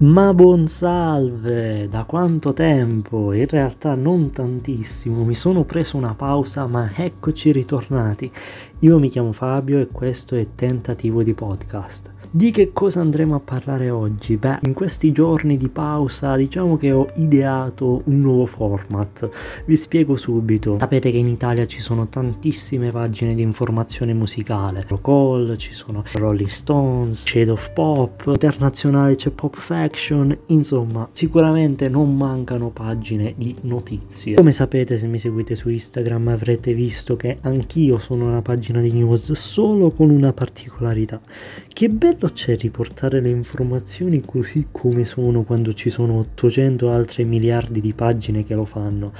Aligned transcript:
Ma 0.00 0.32
buon 0.32 0.68
salve! 0.68 1.88
Da 1.88 2.04
quanto 2.04 2.52
tempo? 2.52 3.32
In 3.32 3.48
realtà 3.48 3.96
non 3.96 4.30
tantissimo, 4.30 5.24
mi 5.24 5.34
sono 5.34 5.64
preso 5.64 5.96
una 5.96 6.14
pausa, 6.14 6.68
ma 6.68 6.88
eccoci 6.94 7.50
ritornati. 7.50 8.30
Io 8.80 9.00
mi 9.00 9.08
chiamo 9.08 9.32
Fabio 9.32 9.80
e 9.80 9.88
questo 9.88 10.36
è 10.36 10.46
Tentativo 10.54 11.24
di 11.24 11.34
Podcast. 11.34 12.17
Di 12.30 12.50
che 12.50 12.74
cosa 12.74 13.00
andremo 13.00 13.36
a 13.36 13.40
parlare 13.40 13.88
oggi? 13.88 14.36
Beh, 14.36 14.58
in 14.64 14.74
questi 14.74 15.12
giorni 15.12 15.56
di 15.56 15.70
pausa 15.70 16.36
diciamo 16.36 16.76
che 16.76 16.92
ho 16.92 17.08
ideato 17.14 18.02
un 18.04 18.20
nuovo 18.20 18.44
format. 18.44 19.30
Vi 19.64 19.74
spiego 19.76 20.14
subito. 20.16 20.76
Sapete 20.78 21.10
che 21.10 21.16
in 21.16 21.26
Italia 21.26 21.66
ci 21.66 21.80
sono 21.80 22.08
tantissime 22.08 22.90
pagine 22.90 23.32
di 23.34 23.40
informazione 23.40 24.12
musicale. 24.12 24.84
Roll, 25.00 25.56
ci 25.56 25.72
sono 25.72 26.04
Rolling 26.12 26.50
Stones, 26.50 27.24
Shade 27.26 27.50
of 27.50 27.72
Pop, 27.72 28.22
internazionale 28.26 29.14
c'è 29.14 29.30
Pop 29.30 29.56
Faction, 29.56 30.36
insomma, 30.48 31.08
sicuramente 31.12 31.88
non 31.88 32.14
mancano 32.14 32.68
pagine 32.68 33.32
di 33.38 33.56
notizie. 33.62 34.34
Come 34.34 34.52
sapete 34.52 34.98
se 34.98 35.06
mi 35.06 35.18
seguite 35.18 35.56
su 35.56 35.70
Instagram 35.70 36.28
avrete 36.28 36.74
visto 36.74 37.16
che 37.16 37.38
anch'io 37.40 37.98
sono 37.98 38.26
una 38.26 38.42
pagina 38.42 38.82
di 38.82 38.92
news 38.92 39.32
solo 39.32 39.92
con 39.92 40.10
una 40.10 40.34
particolarità. 40.34 41.18
Che 41.66 41.88
bello 41.88 42.16
bello 42.18 42.32
c'è 42.32 42.56
riportare 42.56 43.20
le 43.20 43.28
informazioni 43.28 44.20
così 44.26 44.66
come 44.72 45.04
sono 45.04 45.44
quando 45.44 45.72
ci 45.72 45.88
sono 45.88 46.18
800 46.18 46.90
altre 46.90 47.22
miliardi 47.22 47.80
di 47.80 47.92
pagine 47.92 48.44
che 48.44 48.54
lo 48.54 48.64
fanno. 48.64 49.12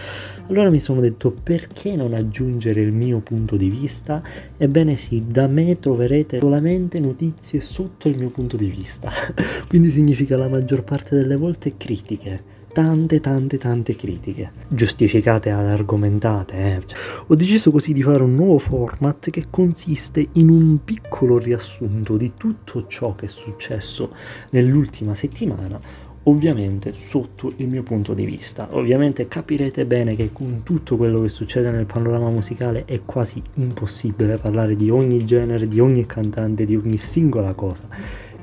Allora 0.48 0.68
mi 0.68 0.80
sono 0.80 1.00
detto 1.00 1.30
perché 1.30 1.94
non 1.94 2.12
aggiungere 2.12 2.80
il 2.80 2.92
mio 2.92 3.20
punto 3.20 3.56
di 3.56 3.70
vista? 3.70 4.20
Ebbene 4.56 4.96
sì, 4.96 5.24
da 5.28 5.46
me 5.46 5.78
troverete 5.78 6.40
solamente 6.40 6.98
notizie 6.98 7.60
sotto 7.60 8.08
il 8.08 8.18
mio 8.18 8.30
punto 8.30 8.56
di 8.56 8.66
vista. 8.66 9.10
Quindi 9.68 9.90
significa 9.90 10.36
la 10.36 10.48
maggior 10.48 10.82
parte 10.82 11.14
delle 11.14 11.36
volte 11.36 11.76
critiche 11.76 12.57
tante 12.72 13.20
tante 13.20 13.58
tante 13.58 13.96
critiche, 13.96 14.50
giustificate 14.68 15.50
ed 15.50 15.56
argomentate. 15.56 16.54
Eh. 16.56 16.80
Cioè, 16.84 16.98
ho 17.26 17.34
deciso 17.34 17.70
così 17.70 17.92
di 17.92 18.02
fare 18.02 18.22
un 18.22 18.34
nuovo 18.34 18.58
format 18.58 19.30
che 19.30 19.46
consiste 19.50 20.28
in 20.32 20.48
un 20.48 20.84
piccolo 20.84 21.38
riassunto 21.38 22.16
di 22.16 22.32
tutto 22.36 22.86
ciò 22.86 23.14
che 23.14 23.26
è 23.26 23.28
successo 23.28 24.14
nell'ultima 24.50 25.14
settimana 25.14 26.06
ovviamente 26.24 26.92
sotto 26.92 27.50
il 27.56 27.68
mio 27.68 27.82
punto 27.82 28.12
di 28.12 28.24
vista. 28.24 28.68
Ovviamente 28.72 29.28
capirete 29.28 29.86
bene 29.86 30.14
che 30.14 30.30
con 30.32 30.60
tutto 30.62 30.96
quello 30.96 31.22
che 31.22 31.28
succede 31.28 31.70
nel 31.70 31.86
panorama 31.86 32.28
musicale 32.28 32.84
è 32.84 33.00
quasi 33.04 33.42
impossibile 33.54 34.36
parlare 34.36 34.74
di 34.74 34.90
ogni 34.90 35.24
genere, 35.24 35.66
di 35.66 35.80
ogni 35.80 36.04
cantante, 36.04 36.66
di 36.66 36.76
ogni 36.76 36.98
singola 36.98 37.54
cosa 37.54 37.88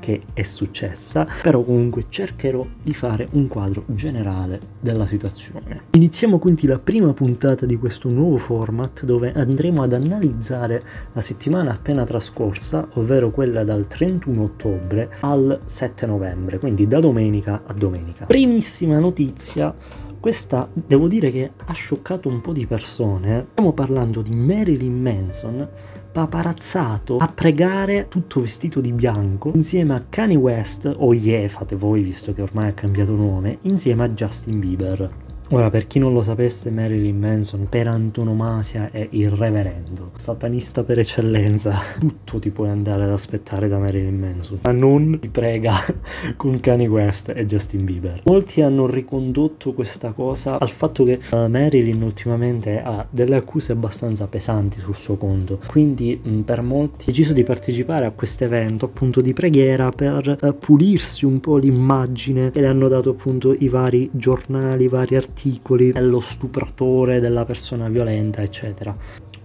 che 0.06 0.22
è 0.34 0.44
successa, 0.44 1.26
però 1.42 1.64
comunque 1.64 2.06
cercherò 2.08 2.64
di 2.80 2.94
fare 2.94 3.26
un 3.32 3.48
quadro 3.48 3.82
generale 3.88 4.60
della 4.78 5.04
situazione. 5.04 5.86
Iniziamo 5.90 6.38
quindi 6.38 6.68
la 6.68 6.78
prima 6.78 7.12
puntata 7.12 7.66
di 7.66 7.76
questo 7.76 8.08
nuovo 8.08 8.38
format 8.38 9.04
dove 9.04 9.32
andremo 9.32 9.82
ad 9.82 9.94
analizzare 9.94 10.80
la 11.12 11.20
settimana 11.20 11.72
appena 11.72 12.04
trascorsa, 12.04 12.86
ovvero 12.92 13.32
quella 13.32 13.64
dal 13.64 13.88
31 13.88 14.40
ottobre 14.40 15.10
al 15.22 15.62
7 15.64 16.06
novembre, 16.06 16.60
quindi 16.60 16.86
da 16.86 17.00
domenica 17.00 17.62
a 17.66 17.72
domenica. 17.72 18.26
Primissima 18.26 19.00
notizia 19.00 19.74
questa 20.20 20.68
devo 20.72 21.08
dire 21.08 21.30
che 21.30 21.50
ha 21.66 21.72
scioccato 21.72 22.28
un 22.28 22.40
po' 22.40 22.52
di 22.52 22.66
persone. 22.66 23.46
Stiamo 23.52 23.72
parlando 23.72 24.22
di 24.22 24.34
Marilyn 24.34 25.00
Manson 25.00 25.68
paparazzato 26.16 27.18
a 27.18 27.26
pregare 27.28 28.08
tutto 28.08 28.40
vestito 28.40 28.80
di 28.80 28.90
bianco 28.90 29.50
insieme 29.52 29.94
a 29.94 30.02
Kanye 30.08 30.38
West 30.38 30.90
o 30.96 31.12
yeah 31.12 31.46
fate 31.46 31.76
voi 31.76 32.00
visto 32.00 32.32
che 32.32 32.40
ormai 32.40 32.68
ha 32.68 32.72
cambiato 32.72 33.14
nome 33.14 33.58
insieme 33.62 34.04
a 34.04 34.08
Justin 34.08 34.58
Bieber 34.58 35.25
Ora, 35.50 35.70
per 35.70 35.86
chi 35.86 36.00
non 36.00 36.12
lo 36.12 36.22
sapesse, 36.22 36.70
Marilyn 36.70 37.16
Manson 37.16 37.68
per 37.68 37.86
antonomasia 37.86 38.90
è 38.90 39.06
il 39.10 39.30
reverendo, 39.30 40.10
satanista 40.16 40.82
per 40.82 40.98
eccellenza. 40.98 41.78
Tutto 42.00 42.40
ti 42.40 42.50
puoi 42.50 42.68
andare 42.68 43.04
ad 43.04 43.10
aspettare 43.10 43.68
da 43.68 43.78
Marilyn 43.78 44.18
Manson, 44.18 44.58
ma 44.62 44.72
non 44.72 45.18
ti 45.20 45.28
prega 45.28 45.76
con 46.34 46.58
Kanye 46.58 46.88
West 46.88 47.32
e 47.32 47.46
Justin 47.46 47.84
Bieber. 47.84 48.22
Molti 48.24 48.60
hanno 48.60 48.88
ricondotto 48.88 49.72
questa 49.72 50.10
cosa 50.10 50.58
al 50.58 50.68
fatto 50.68 51.04
che 51.04 51.20
uh, 51.30 51.46
Marilyn 51.46 52.02
ultimamente 52.02 52.82
ha 52.82 53.06
delle 53.08 53.36
accuse 53.36 53.70
abbastanza 53.70 54.26
pesanti 54.26 54.80
sul 54.80 54.96
suo 54.96 55.16
conto, 55.16 55.60
quindi 55.64 56.18
mh, 56.20 56.40
per 56.40 56.60
molti 56.62 57.04
ha 57.04 57.12
deciso 57.12 57.32
di 57.32 57.44
partecipare 57.44 58.04
a 58.04 58.10
questo 58.10 58.42
evento 58.42 58.86
appunto 58.86 59.20
di 59.20 59.32
preghiera 59.32 59.90
per 59.90 60.38
uh, 60.40 60.58
pulirsi 60.58 61.24
un 61.24 61.38
po' 61.38 61.56
l'immagine 61.56 62.50
che 62.50 62.60
le 62.60 62.66
hanno 62.66 62.88
dato 62.88 63.10
appunto 63.10 63.54
i 63.56 63.68
vari 63.68 64.10
giornali, 64.12 64.84
i 64.84 64.88
vari 64.88 65.14
articoli 65.14 65.34
articoli 65.36 65.92
dello 65.92 66.20
stupratore, 66.20 67.20
della 67.20 67.44
persona 67.44 67.88
violenta, 67.88 68.40
eccetera. 68.40 68.96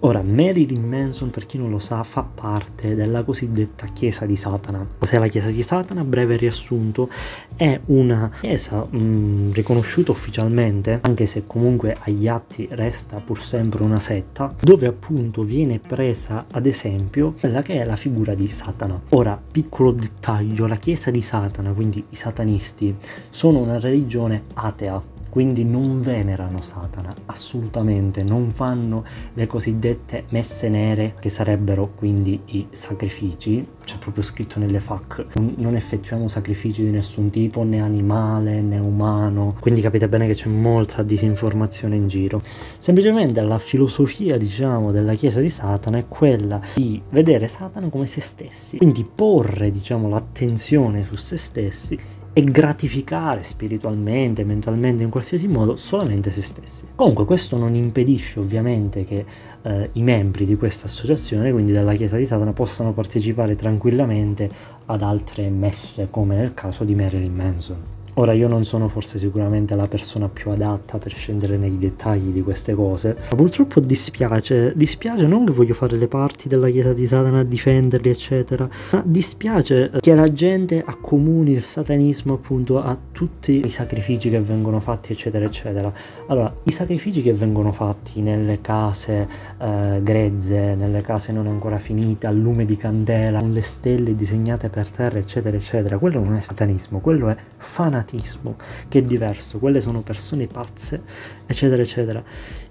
Ora, 0.03 0.23
Marilyn 0.23 0.83
Manson, 0.83 1.29
per 1.29 1.45
chi 1.45 1.59
non 1.59 1.69
lo 1.69 1.77
sa, 1.77 2.01
fa 2.03 2.23
parte 2.23 2.95
della 2.95 3.23
cosiddetta 3.23 3.85
Chiesa 3.85 4.25
di 4.25 4.35
Satana. 4.35 4.87
Cos'è 4.97 5.19
la 5.19 5.27
Chiesa 5.27 5.49
di 5.49 5.61
Satana? 5.61 6.03
Breve 6.03 6.37
riassunto, 6.37 7.07
è 7.55 7.79
una 7.87 8.31
chiesa 8.39 8.83
mh, 8.89 8.97
mm, 8.97 9.51
riconosciuta 9.51 10.09
ufficialmente, 10.09 11.01
anche 11.03 11.27
se 11.27 11.43
comunque 11.45 11.95
agli 11.99 12.27
atti 12.27 12.67
resta 12.71 13.17
pur 13.17 13.43
sempre 13.43 13.83
una 13.83 13.99
setta, 13.99 14.51
dove 14.59 14.87
appunto 14.87 15.43
viene 15.43 15.77
presa 15.77 16.45
ad 16.49 16.65
esempio 16.65 17.35
quella 17.39 17.61
che 17.61 17.79
è 17.79 17.85
la 17.85 17.95
figura 17.95 18.33
di 18.33 18.47
Satana. 18.47 18.99
Ora, 19.09 19.39
piccolo 19.51 19.91
dettaglio, 19.91 20.65
la 20.65 20.77
Chiesa 20.77 21.11
di 21.11 21.21
Satana, 21.21 21.73
quindi 21.73 22.03
i 22.09 22.15
satanisti, 22.15 22.95
sono 23.29 23.59
una 23.59 23.79
religione 23.79 24.45
atea, 24.55 25.19
quindi 25.31 25.63
non 25.63 26.01
venerano 26.01 26.61
Satana, 26.61 27.13
assolutamente, 27.27 28.21
non 28.21 28.49
fanno 28.49 29.05
le 29.33 29.47
cosiddette 29.47 30.25
messe 30.29 30.67
nere 30.67 31.15
che 31.19 31.29
sarebbero 31.29 31.93
quindi 31.95 32.41
i 32.47 32.67
sacrifici, 32.71 33.65
c'è 33.85 33.97
proprio 33.97 34.23
scritto 34.23 34.59
nelle 34.59 34.81
FAC, 34.81 35.25
non 35.55 35.75
effettuiamo 35.75 36.27
sacrifici 36.27 36.83
di 36.83 36.89
nessun 36.89 37.29
tipo, 37.29 37.63
né 37.63 37.81
animale 37.81 38.59
né 38.59 38.77
umano, 38.77 39.55
quindi 39.57 39.79
capite 39.79 40.09
bene 40.09 40.27
che 40.27 40.33
c'è 40.33 40.49
molta 40.49 41.01
disinformazione 41.01 41.95
in 41.95 42.09
giro. 42.09 42.41
Semplicemente 42.77 43.39
la 43.39 43.57
filosofia, 43.57 44.37
diciamo, 44.37 44.91
della 44.91 45.13
Chiesa 45.13 45.39
di 45.39 45.49
Satana 45.49 45.97
è 45.97 46.07
quella 46.09 46.59
di 46.75 47.01
vedere 47.07 47.47
Satana 47.47 47.87
come 47.87 48.05
se 48.05 48.19
stessi, 48.19 48.79
quindi 48.79 49.05
porre, 49.05 49.71
diciamo, 49.71 50.09
l'attenzione 50.09 51.05
su 51.05 51.15
se 51.15 51.37
stessi 51.37 52.19
e 52.33 52.43
gratificare 52.43 53.43
spiritualmente, 53.43 54.43
mentalmente, 54.43 55.03
in 55.03 55.09
qualsiasi 55.09 55.47
modo 55.47 55.75
solamente 55.75 56.31
se 56.31 56.41
stessi. 56.41 56.85
Comunque 56.95 57.25
questo 57.25 57.57
non 57.57 57.75
impedisce 57.75 58.39
ovviamente 58.39 59.03
che 59.03 59.25
eh, 59.61 59.89
i 59.93 60.01
membri 60.01 60.45
di 60.45 60.55
questa 60.55 60.85
associazione, 60.85 61.51
quindi 61.51 61.71
della 61.71 61.93
Chiesa 61.93 62.17
di 62.17 62.25
Satana, 62.25 62.53
possano 62.53 62.93
partecipare 62.93 63.55
tranquillamente 63.55 64.49
ad 64.85 65.01
altre 65.01 65.49
messe, 65.49 66.07
come 66.09 66.35
nel 66.35 66.53
caso 66.53 66.83
di 66.83 66.95
Marilyn 66.95 67.33
Manson. 67.33 68.00
Ora 68.15 68.33
io 68.33 68.49
non 68.49 68.65
sono 68.65 68.89
forse 68.89 69.17
sicuramente 69.17 69.73
la 69.73 69.87
persona 69.87 70.27
più 70.27 70.51
adatta 70.51 70.97
per 70.97 71.13
scendere 71.13 71.55
nei 71.55 71.77
dettagli 71.77 72.31
di 72.31 72.41
queste 72.41 72.73
cose, 72.73 73.15
ma 73.29 73.35
purtroppo 73.37 73.79
dispiace, 73.79 74.73
dispiace 74.75 75.25
non 75.27 75.45
che 75.45 75.53
voglio 75.53 75.73
fare 75.73 75.95
le 75.95 76.09
parti 76.09 76.49
della 76.49 76.69
Chiesa 76.69 76.91
di 76.91 77.07
Satana 77.07 77.39
a 77.39 77.43
difenderli 77.43 78.09
eccetera, 78.09 78.67
ma 78.91 79.01
dispiace 79.05 79.91
che 80.01 80.13
la 80.13 80.31
gente 80.33 80.83
accomuni 80.85 81.53
il 81.53 81.61
satanismo 81.61 82.33
appunto 82.33 82.83
a 82.83 82.97
tutti 83.13 83.61
i 83.65 83.69
sacrifici 83.69 84.29
che 84.29 84.41
vengono 84.41 84.81
fatti 84.81 85.13
eccetera 85.13 85.45
eccetera. 85.45 85.91
Allora, 86.27 86.53
i 86.63 86.71
sacrifici 86.71 87.21
che 87.21 87.31
vengono 87.31 87.71
fatti 87.71 88.19
nelle 88.19 88.59
case 88.59 89.27
eh, 89.57 89.99
grezze, 90.03 90.75
nelle 90.75 91.01
case 91.01 91.31
non 91.31 91.47
ancora 91.47 91.79
finite, 91.79 92.27
al 92.27 92.35
lume 92.35 92.65
di 92.65 92.75
candela, 92.75 93.39
con 93.39 93.53
le 93.53 93.61
stelle 93.61 94.15
disegnate 94.15 94.67
per 94.67 94.89
terra 94.89 95.17
eccetera 95.17 95.55
eccetera, 95.55 95.97
quello 95.97 96.19
non 96.21 96.35
è 96.35 96.41
satanismo, 96.41 96.99
quello 96.99 97.29
è 97.29 97.37
fanatismo 97.55 97.99
fanatismo, 98.01 98.55
che 98.87 98.99
è 98.99 99.01
diverso, 99.01 99.59
quelle 99.59 99.79
sono 99.79 100.01
persone 100.01 100.47
pazze, 100.47 101.01
eccetera, 101.45 101.81
eccetera. 101.81 102.23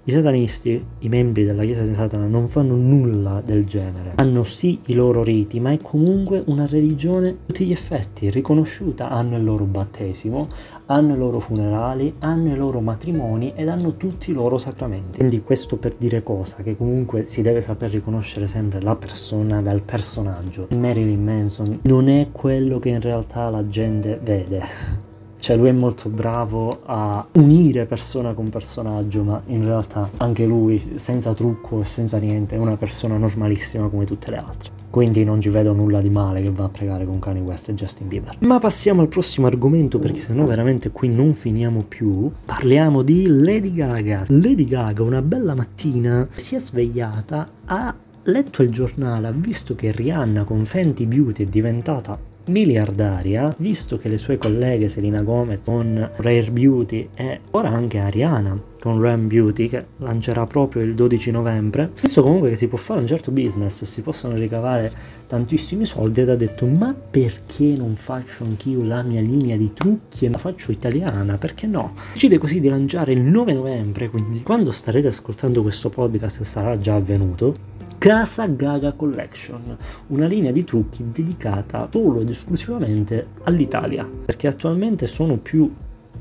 I 0.03 0.11
satanisti, 0.11 0.83
i 0.99 1.09
membri 1.09 1.43
della 1.43 1.63
Chiesa 1.63 1.83
di 1.83 1.93
Satana, 1.93 2.25
non 2.25 2.47
fanno 2.47 2.75
nulla 2.75 3.41
del 3.43 3.65
genere. 3.65 4.13
Hanno 4.15 4.43
sì 4.43 4.79
i 4.85 4.93
loro 4.93 5.23
riti, 5.23 5.59
ma 5.59 5.71
è 5.71 5.77
comunque 5.81 6.43
una 6.47 6.65
religione 6.65 7.29
a 7.29 7.35
tutti 7.45 7.65
gli 7.65 7.71
effetti, 7.71 8.29
riconosciuta. 8.29 9.09
Hanno 9.09 9.37
il 9.37 9.43
loro 9.43 9.65
battesimo, 9.65 10.49
hanno 10.87 11.13
i 11.13 11.17
loro 11.17 11.39
funerali, 11.39 12.15
hanno 12.19 12.51
i 12.51 12.55
loro 12.55 12.81
matrimoni 12.81 13.53
ed 13.55 13.67
hanno 13.67 13.95
tutti 13.95 14.31
i 14.31 14.33
loro 14.33 14.57
sacramenti. 14.57 15.19
Quindi 15.19 15.41
questo 15.41 15.77
per 15.77 15.95
dire 15.97 16.23
cosa? 16.23 16.63
Che 16.63 16.75
comunque 16.75 17.27
si 17.27 17.41
deve 17.41 17.61
saper 17.61 17.91
riconoscere 17.91 18.47
sempre 18.47 18.81
la 18.81 18.95
persona 18.95 19.61
dal 19.61 19.81
personaggio. 19.81 20.67
Marilyn 20.75 21.23
Manson 21.23 21.79
non 21.83 22.09
è 22.09 22.29
quello 22.31 22.79
che 22.79 22.89
in 22.89 23.01
realtà 23.01 23.49
la 23.49 23.67
gente 23.67 24.19
vede 24.21 25.10
Cioè 25.41 25.55
lui 25.55 25.69
è 25.69 25.71
molto 25.71 26.07
bravo 26.07 26.81
a 26.85 27.25
unire 27.31 27.87
persona 27.87 28.33
con 28.33 28.49
personaggio, 28.49 29.23
ma 29.23 29.41
in 29.47 29.65
realtà 29.65 30.07
anche 30.17 30.45
lui, 30.45 30.93
senza 30.97 31.33
trucco 31.33 31.81
e 31.81 31.85
senza 31.85 32.19
niente, 32.19 32.55
è 32.55 32.59
una 32.59 32.77
persona 32.77 33.17
normalissima 33.17 33.87
come 33.87 34.05
tutte 34.05 34.29
le 34.29 34.37
altre. 34.37 34.69
Quindi 34.91 35.23
non 35.23 35.41
ci 35.41 35.49
vedo 35.49 35.73
nulla 35.73 35.99
di 35.99 36.11
male 36.11 36.43
che 36.43 36.51
va 36.51 36.65
a 36.65 36.69
pregare 36.69 37.07
con 37.07 37.17
Kanye 37.17 37.41
West 37.41 37.69
e 37.69 37.73
Justin 37.73 38.07
Bieber. 38.07 38.37
Ma 38.41 38.59
passiamo 38.59 39.01
al 39.01 39.07
prossimo 39.07 39.47
argomento 39.47 39.97
perché 39.97 40.21
sennò 40.21 40.43
veramente 40.43 40.91
qui 40.91 41.09
non 41.09 41.33
finiamo 41.33 41.85
più. 41.87 42.29
Parliamo 42.45 43.01
di 43.01 43.25
Lady 43.25 43.71
Gaga. 43.71 44.25
Lady 44.27 44.65
Gaga 44.65 45.01
una 45.01 45.23
bella 45.23 45.55
mattina 45.55 46.27
si 46.29 46.53
è 46.53 46.59
svegliata, 46.59 47.49
ha 47.65 47.95
letto 48.25 48.61
il 48.61 48.69
giornale, 48.69 49.25
ha 49.25 49.31
visto 49.31 49.73
che 49.73 49.91
Rihanna 49.91 50.43
con 50.43 50.65
Fenty 50.65 51.07
Beauty 51.07 51.45
è 51.45 51.47
diventata 51.47 52.29
miliardaria, 52.45 53.53
visto 53.57 53.97
che 53.97 54.09
le 54.09 54.17
sue 54.17 54.37
colleghe 54.37 54.87
Selena 54.87 55.21
Gomez 55.21 55.65
con 55.65 56.09
Rare 56.15 56.51
Beauty 56.51 57.09
e 57.13 57.39
ora 57.51 57.69
anche 57.69 57.99
Ariana 57.99 58.69
con 58.81 58.99
Ram 58.99 59.27
Beauty 59.27 59.69
che 59.69 59.85
lancerà 59.97 60.47
proprio 60.47 60.81
il 60.81 60.95
12 60.95 61.29
novembre, 61.29 61.91
visto 62.01 62.23
comunque 62.23 62.49
che 62.49 62.55
si 62.55 62.67
può 62.67 62.79
fare 62.79 62.99
un 62.99 63.05
certo 63.05 63.29
business, 63.29 63.83
si 63.83 64.01
possono 64.01 64.33
ricavare 64.33 64.91
tantissimi 65.27 65.85
soldi 65.85 66.21
ed 66.21 66.29
ha 66.29 66.35
detto 66.35 66.65
ma 66.65 66.93
perché 66.93 67.75
non 67.77 67.95
faccio 67.95 68.43
anch'io 68.43 68.83
la 68.83 69.03
mia 69.03 69.21
linea 69.21 69.55
di 69.55 69.71
trucchi 69.73 70.25
e 70.25 70.29
la 70.29 70.39
faccio 70.39 70.71
italiana, 70.71 71.37
perché 71.37 71.67
no? 71.67 71.93
Decide 72.13 72.39
così 72.39 72.59
di 72.59 72.69
lanciare 72.69 73.13
il 73.13 73.21
9 73.21 73.53
novembre, 73.53 74.09
quindi 74.09 74.41
quando 74.41 74.71
starete 74.71 75.07
ascoltando 75.07 75.61
questo 75.61 75.89
podcast 75.89 76.41
sarà 76.41 76.79
già 76.79 76.95
avvenuto, 76.95 77.55
Casa 78.01 78.47
Gaga 78.47 78.93
Collection, 78.93 79.77
una 80.07 80.25
linea 80.25 80.51
di 80.51 80.63
trucchi 80.63 81.07
dedicata 81.07 81.87
solo 81.91 82.21
ed 82.21 82.29
esclusivamente 82.29 83.27
all'Italia, 83.43 84.09
perché 84.25 84.47
attualmente 84.47 85.05
sono 85.05 85.37
più 85.37 85.71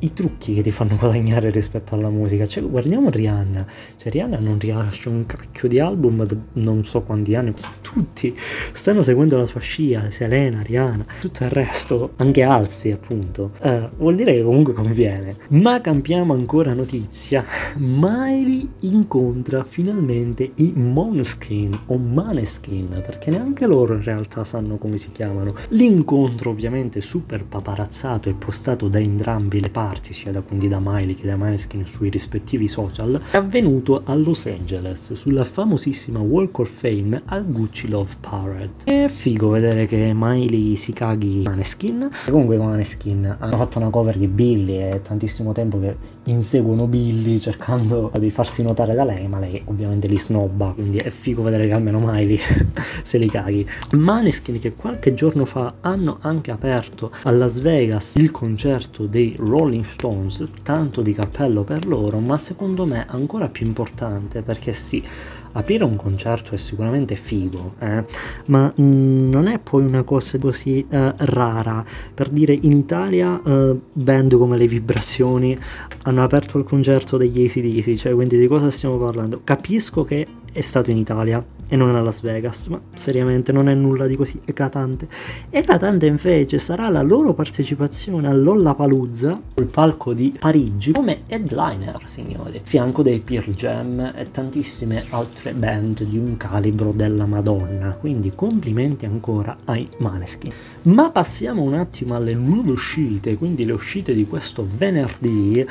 i 0.00 0.12
trucchi 0.12 0.54
che 0.54 0.62
ti 0.62 0.70
fanno 0.70 0.96
guadagnare 0.96 1.50
rispetto 1.50 1.94
alla 1.94 2.08
musica. 2.08 2.46
Cioè, 2.46 2.62
guardiamo 2.62 3.10
Rihanna. 3.10 3.66
Cioè, 3.96 4.10
Rihanna 4.10 4.38
non 4.38 4.58
rilascia 4.58 5.08
un 5.08 5.26
cacchio 5.26 5.68
di 5.68 5.78
album 5.78 6.24
da 6.24 6.36
non 6.54 6.84
so 6.84 7.02
quanti 7.02 7.34
anni. 7.34 7.52
Tutti 7.82 8.36
stanno 8.72 9.02
seguendo 9.02 9.36
la 9.36 9.46
sua 9.46 9.60
scia, 9.60 10.10
Selena, 10.10 10.62
Rihanna, 10.62 11.04
tutto 11.20 11.44
il 11.44 11.50
resto, 11.50 12.12
anche 12.16 12.42
Alzi, 12.42 12.90
appunto. 12.90 13.50
Uh, 13.62 13.88
vuol 13.96 14.14
dire 14.14 14.32
che 14.32 14.42
comunque 14.42 14.72
conviene. 14.72 15.36
Ma 15.48 15.80
cambiamo 15.80 16.32
ancora 16.32 16.72
notizia. 16.72 17.44
Miley 17.76 18.68
incontra 18.80 19.64
finalmente 19.64 20.50
i 20.56 20.72
Moneskin 20.76 21.70
o 21.86 21.98
Maneskin, 21.98 23.02
perché 23.04 23.30
neanche 23.30 23.66
loro 23.66 23.94
in 23.94 24.02
realtà 24.02 24.44
sanno 24.44 24.76
come 24.76 24.96
si 24.96 25.12
chiamano. 25.12 25.54
L'incontro 25.70 26.50
ovviamente 26.50 27.00
super 27.00 27.44
paparazzato 27.44 28.28
e 28.28 28.34
postato 28.34 28.88
da 28.88 28.98
entrambi 28.98 29.60
le 29.60 29.68
parti 29.68 29.88
parti, 29.90 30.14
sia 30.14 30.30
da, 30.30 30.40
quindi 30.40 30.68
da 30.68 30.78
Miley 30.80 31.16
che 31.16 31.26
da 31.26 31.34
Maneskin 31.34 31.84
sui 31.84 32.10
rispettivi 32.10 32.68
social, 32.68 33.20
è 33.30 33.36
avvenuto 33.36 34.02
a 34.04 34.14
Los 34.14 34.46
Angeles, 34.46 35.14
sulla 35.14 35.42
famosissima 35.42 36.20
Walk 36.20 36.60
of 36.60 36.70
Fame 36.70 37.20
al 37.24 37.44
Gucci 37.44 37.88
Love 37.88 38.14
Parade. 38.20 38.70
È 38.84 39.08
figo 39.08 39.48
vedere 39.48 39.86
che 39.86 40.12
Miley 40.14 40.76
si 40.76 40.92
caghi 40.92 41.42
Maneskin. 41.44 42.08
E 42.26 42.30
comunque 42.30 42.56
Maneskin 42.56 43.36
hanno 43.36 43.56
fatto 43.56 43.78
una 43.78 43.90
cover 43.90 44.16
di 44.16 44.28
Billy, 44.28 44.76
è 44.76 45.00
tantissimo 45.00 45.50
tempo 45.50 45.80
che 45.80 45.96
inseguono 46.24 46.86
Billy 46.86 47.38
cercando 47.38 48.12
di 48.18 48.30
farsi 48.30 48.62
notare 48.62 48.94
da 48.94 49.04
lei, 49.04 49.26
ma 49.26 49.38
lei 49.38 49.62
ovviamente 49.66 50.06
li 50.06 50.18
snobba, 50.18 50.72
quindi 50.74 50.98
è 50.98 51.10
figo 51.10 51.42
vedere 51.42 51.66
che 51.66 51.72
almeno 51.72 51.98
Miley 52.00 52.38
se 53.02 53.18
li 53.18 53.28
caghi. 53.28 53.66
Maneskin 53.92 54.58
che 54.60 54.74
qualche 54.74 55.14
giorno 55.14 55.44
fa 55.44 55.74
hanno 55.80 56.18
anche 56.20 56.50
aperto 56.50 57.10
a 57.22 57.30
Las 57.30 57.58
Vegas 57.58 58.14
il 58.16 58.30
concerto 58.30 59.06
dei 59.06 59.34
Rolling 59.38 59.84
Stones, 59.84 60.44
tanto 60.62 61.00
di 61.00 61.12
cappello 61.12 61.62
per 61.62 61.86
loro, 61.86 62.18
ma 62.20 62.36
secondo 62.36 62.84
me 62.84 63.06
ancora 63.08 63.48
più 63.48 63.66
importante 63.66 64.42
perché 64.42 64.72
sì, 64.72 65.02
aprire 65.52 65.84
un 65.84 65.96
concerto 65.96 66.54
è 66.54 66.56
sicuramente 66.56 67.14
figo, 67.16 67.74
eh? 67.78 68.04
ma 68.46 68.72
mm, 68.80 69.30
non 69.30 69.46
è 69.46 69.58
poi 69.58 69.84
una 69.84 70.02
cosa 70.02 70.38
così 70.38 70.86
uh, 70.88 71.12
rara. 71.16 71.84
Per 72.14 72.28
dire, 72.28 72.56
in 72.60 72.72
Italia 72.72 73.40
uh, 73.42 73.80
band 73.92 74.36
come 74.36 74.56
le 74.56 74.66
vibrazioni 74.66 75.58
hanno 76.02 76.22
aperto 76.22 76.58
il 76.58 76.64
concerto 76.64 77.16
degli 77.16 77.44
ACDC, 77.44 77.94
cioè 77.94 78.12
quindi 78.12 78.38
di 78.38 78.46
cosa 78.46 78.70
stiamo 78.70 78.98
parlando? 78.98 79.40
Capisco 79.44 80.04
che 80.04 80.26
è 80.52 80.60
stato 80.60 80.90
in 80.90 80.98
Italia, 80.98 81.44
e 81.70 81.76
non 81.76 81.94
a 81.94 82.02
Las 82.02 82.20
Vegas, 82.20 82.66
ma 82.66 82.80
seriamente 82.94 83.52
non 83.52 83.68
è 83.68 83.74
nulla 83.74 84.08
di 84.08 84.16
così 84.16 84.40
eclatante. 84.44 85.06
Eclatante 85.48 86.06
invece 86.06 86.58
sarà 86.58 86.88
la 86.88 87.00
loro 87.00 87.32
partecipazione 87.32 88.26
all'Ollapalooza 88.26 89.40
sul 89.54 89.66
palco 89.66 90.12
di 90.12 90.34
Parigi 90.36 90.90
come 90.90 91.20
headliner, 91.28 92.00
signori, 92.06 92.60
fianco 92.64 93.02
dei 93.02 93.20
Pearl 93.20 93.54
Jam 93.54 94.12
e 94.16 94.32
tantissime 94.32 95.04
altre 95.10 95.52
band 95.52 96.02
di 96.02 96.18
un 96.18 96.36
calibro 96.36 96.90
della 96.90 97.24
Madonna, 97.24 97.92
quindi 97.92 98.32
complimenti 98.34 99.06
ancora 99.06 99.58
ai 99.66 99.88
Maneskin. 99.98 100.52
Ma 100.82 101.10
passiamo 101.12 101.62
un 101.62 101.74
attimo 101.74 102.16
alle 102.16 102.34
nuove 102.34 102.72
uscite, 102.72 103.36
quindi 103.36 103.64
le 103.64 103.72
uscite 103.72 104.12
di 104.12 104.26
questo 104.26 104.66
venerdì. 104.76 105.64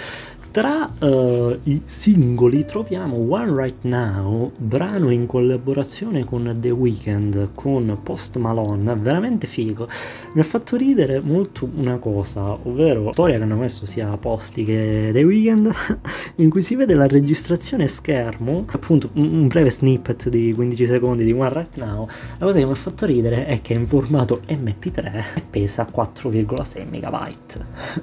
Tra 0.51 0.92
uh, 1.01 1.60
i 1.66 1.81
singoli 1.84 2.66
troviamo 2.66 3.18
One 3.31 3.54
Right 3.56 3.84
Now, 3.84 4.51
brano 4.57 5.12
in 5.12 5.28
collaborazione 5.28 6.24
con 6.25 6.57
The 6.57 6.72
Weeknd, 6.72 7.50
con 7.54 8.00
Post 8.01 8.38
Malone, 8.38 8.96
veramente 8.96 9.46
figo. 9.46 9.88
Mi 10.34 10.42
ha 10.42 10.44
fatto 10.44 10.75
ridere 10.75 11.19
molto 11.19 11.69
una 11.75 11.98
cosa, 11.98 12.51
ovvero 12.63 13.04
la 13.04 13.12
storia 13.12 13.38
che 13.38 13.44
hanno 13.44 13.57
messo 13.57 13.86
sia 13.86 14.07
Posti 14.18 14.66
che 14.66 15.12
The 15.13 15.24
Weeknd, 15.24 15.72
in 16.38 16.50
cui 16.50 16.63
si 16.63 16.74
vede 16.74 16.96
la 16.96 17.06
registrazione 17.06 17.88
schermo, 17.88 18.66
appunto 18.72 19.12
un 19.13 19.48
breve 19.48 19.69
snippet 19.69 20.30
di 20.30 20.51
15 20.51 20.88
secondi 20.88 21.25
di 21.25 21.31
One 21.31 21.54
Right 21.54 21.78
Now. 21.78 22.07
La 22.40 22.46
cosa 22.48 22.57
che 22.57 22.66
mi 22.66 22.72
ha 22.72 22.75
fatto 22.75 23.06
ridere 23.06 23.46
è 23.46 23.62
che 23.62 23.75
è 23.75 23.78
in 23.78 23.86
formato 23.86 24.42
MP3 24.48 25.25
e 25.36 25.44
pesa 25.48 25.88
4,6 25.94 26.88
MB. 26.88 27.38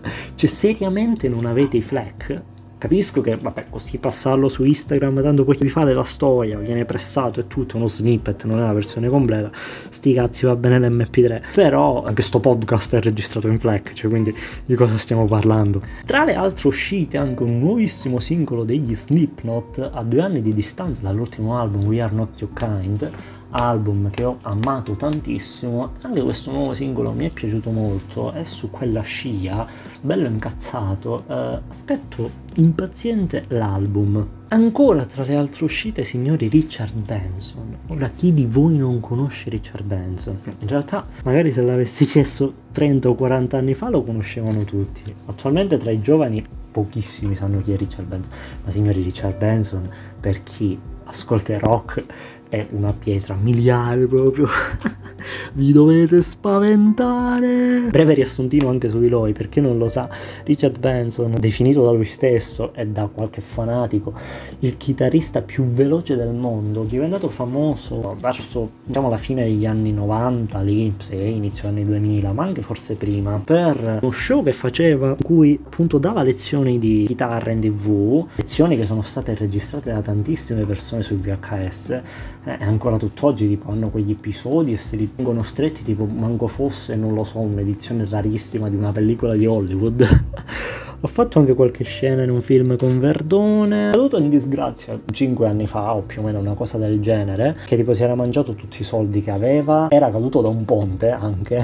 cioè 0.37 0.49
seriamente 0.49 1.29
non 1.29 1.45
avete 1.45 1.79
i 1.79 1.83
FLAC? 1.83 2.35
Capisco 2.79 3.23
che, 3.23 3.37
vabbè, 3.37 3.67
così 3.71 3.97
passarlo 3.97 4.51
su 4.51 4.63
Instagram, 4.63 5.23
tanto 5.23 5.45
poi 5.45 5.57
vi 5.59 5.71
fate 5.71 5.95
la 5.95 6.05
storia, 6.05 6.59
viene 6.59 6.85
pressato 6.85 7.41
e 7.41 7.47
tutto, 7.47 7.79
uno 7.79 7.87
snippet, 7.87 8.45
non 8.45 8.59
è 8.59 8.63
la 8.63 8.75
versione 8.75 9.09
completa. 9.09 9.51
Sti 9.53 10.13
cazzi, 10.13 10.45
va 10.45 10.55
bene 10.57 10.79
l'MP3. 10.79 11.43
Però 11.55 12.05
anche 12.05 12.21
sto 12.21 12.39
podcast 12.39 12.97
è 12.97 13.01
registrato 13.01 13.49
in 13.49 13.59
FLAC, 13.59 13.95
cioè 13.95 14.11
quindi 14.11 14.37
di 14.67 14.75
cosa 14.75 14.99
stiamo 14.99 15.25
parlando? 15.25 15.81
Tra 16.05 16.25
le 16.25 16.35
altre 16.35 16.69
uscite 16.69 17.17
anche 17.17 17.43
un 17.43 17.61
nuovissimo 17.61 18.21
singolo 18.21 18.63
degli 18.63 18.95
Slipknot 18.95 19.91
a 19.95 20.03
due 20.03 20.21
anni 20.21 20.43
di 20.43 20.53
distanza 20.53 21.01
dall'ultimo 21.01 21.59
album 21.59 21.87
We 21.87 22.03
Are 22.03 22.15
Not 22.15 22.41
Your 22.41 22.53
Kind 22.53 23.11
album 23.51 24.11
che 24.11 24.25
ho 24.25 24.39
amato 24.43 24.95
tantissimo 24.95 25.93
anche 26.03 26.21
questo 26.21 26.51
nuovo 26.51 26.75
singolo 26.75 27.13
mi 27.13 27.27
è 27.27 27.31
piaciuto 27.31 27.71
molto 27.71 28.33
è 28.33 28.43
su 28.43 28.71
quella 28.71 29.03
scia 29.03 29.67
bello 30.01 30.29
incazzato 30.29 31.25
eh, 31.29 31.61
aspetto 31.69 32.31
impaziente 32.55 33.45
l'album. 33.49 34.27
Ancora 34.49 35.05
tra 35.05 35.25
le 35.25 35.35
altre 35.35 35.65
uscite 35.65 36.05
signori 36.05 36.49
Richard 36.49 36.95
Benson. 36.95 37.77
Ora 37.89 38.09
chi 38.11 38.33
di 38.33 38.47
voi 38.47 38.77
non 38.77 39.01
conosce 39.01 39.51
Richard 39.51 39.85
Benson? 39.85 40.39
In 40.61 40.69
realtà 40.69 41.07
magari 41.25 41.53
se 41.53 41.63
l'avessi 41.63 42.07
chiesto 42.07 42.53
30 42.73 43.09
o 43.09 43.15
40 43.15 43.59
anni 43.59 43.75
fa 43.75 43.89
lo 43.89 44.03
conoscevano 44.03 44.65
tutti. 44.65 45.03
Attualmente 45.27 45.79
tra 45.79 45.91
i 45.91 46.01
giovani 46.01 46.45
pochissimi 46.71 47.35
sanno 47.35 47.61
chi 47.61 47.73
è 47.73 47.77
Richard 47.77 48.07
Benson. 48.07 48.33
Ma 48.65 48.71
signori 48.71 49.03
Richard 49.03 49.37
Benson 49.37 49.89
per 50.21 50.43
chi 50.43 50.79
ascolta 51.07 51.59
rock 51.59 52.05
è 52.49 52.67
una 52.71 52.93
pietra 52.93 53.35
miliare 53.35 54.07
proprio. 54.07 54.49
Vi 55.55 55.73
dovete 55.73 56.23
spaventare. 56.23 57.89
Breve 57.91 58.15
riassuntino 58.15 58.69
anche 58.69 58.89
su 58.89 59.01
di 59.01 59.09
lui, 59.09 59.33
per 59.33 59.49
chi 59.49 59.61
non 59.61 59.79
lo 59.79 59.89
sa, 59.89 60.09
Richard 60.45 60.79
Benson, 60.79 61.35
definito 61.39 61.83
da 61.83 61.91
lui 61.91 62.05
stesso 62.05 62.73
e 62.75 62.87
da 62.87 63.09
qualche 63.13 63.41
fanatico 63.41 64.15
il 64.61 64.77
chitarrista 64.77 65.43
più 65.43 65.65
veloce 65.65 66.15
del 66.17 66.33
mondo, 66.33 66.83
diventato 66.83 67.29
famoso 67.29 68.17
verso 68.21 68.71
diciamo 68.85 69.09
la 69.09 69.17
fine 69.17 69.45
degli 69.45 69.67
anni 69.67 69.93
90, 69.93 70.61
lì, 70.61 70.95
se 70.99 71.17
inizio 71.17 71.69
anni 71.69 71.85
2000, 71.85 72.33
ma 72.33 72.45
anche 72.45 72.63
forse 72.63 72.95
prima, 72.95 73.41
per 73.43 73.99
uno 74.03 74.11
show 74.13 74.43
che 74.43 74.53
faceva 74.53 75.09
in 75.09 75.25
cui 75.25 75.59
appunto 75.63 75.99
dava 75.99 76.23
lezioni 76.23 76.79
di 76.79 77.05
chitarra 77.07 77.51
in 77.51 77.61
tv, 77.61 78.27
lezioni 78.37 78.77
che 78.77 78.87
sono 78.87 79.03
state 79.03 79.35
registrate 79.35 79.91
da 79.91 80.01
tantissime 80.01 80.65
persone 80.65 81.03
sul 81.03 81.19
VHS 81.19 82.01
eh, 82.47 82.59
ancora 82.61 82.97
tutt'oggi 82.97 83.49
tipo 83.49 83.73
hanno 83.73 83.91
quegli 83.91 84.13
episodi 84.13 84.73
e 84.73 84.77
se 84.77 84.95
li 84.95 85.13
tengono 85.13 85.43
stretti 85.43 85.83
tipo 85.83 86.05
manco 86.05 86.47
fosse, 86.47 86.95
non 86.95 87.13
lo 87.13 87.25
so, 87.25 87.41
un'edizione 87.41 88.07
rarissima 88.09 88.69
di 88.69 88.77
una 88.77 88.93
pellicola 88.93 89.35
di 89.35 89.47
Hollywood. 89.47 90.07
Ho 91.01 91.09
fatto 91.09 91.41
anche 91.41 91.55
qualche 91.55 91.85
scena 91.85 92.23
in 92.23 92.31
un 92.31 92.41
film 92.41 92.77
con 92.77 93.01
Verdone. 93.01 93.91
È 93.91 93.93
caduto 93.93 94.17
in 94.19 94.31
disgrazia 94.31 94.99
5 95.11 95.47
anni 95.47 95.67
fa 95.67 95.95
o 95.95 96.03
più 96.03 96.23
o 96.23 96.25
meno 96.25 96.39
una 96.39 96.55
cosa 96.55 96.79
del 96.79 97.01
genere. 97.01 97.57
Che 97.67 97.77
tipo 97.77 97.93
si 97.95 98.03
era 98.03 98.15
mangiato 98.15 98.55
tutti 98.55 98.81
i 98.81 98.85
soldi 98.85 99.21
che 99.21 99.31
aveva. 99.31 99.89
Era 99.91 100.11
caduto 100.11 100.41
da 100.41 100.49
un 100.49 100.65
ponte 100.65 101.11
anche 101.11 101.63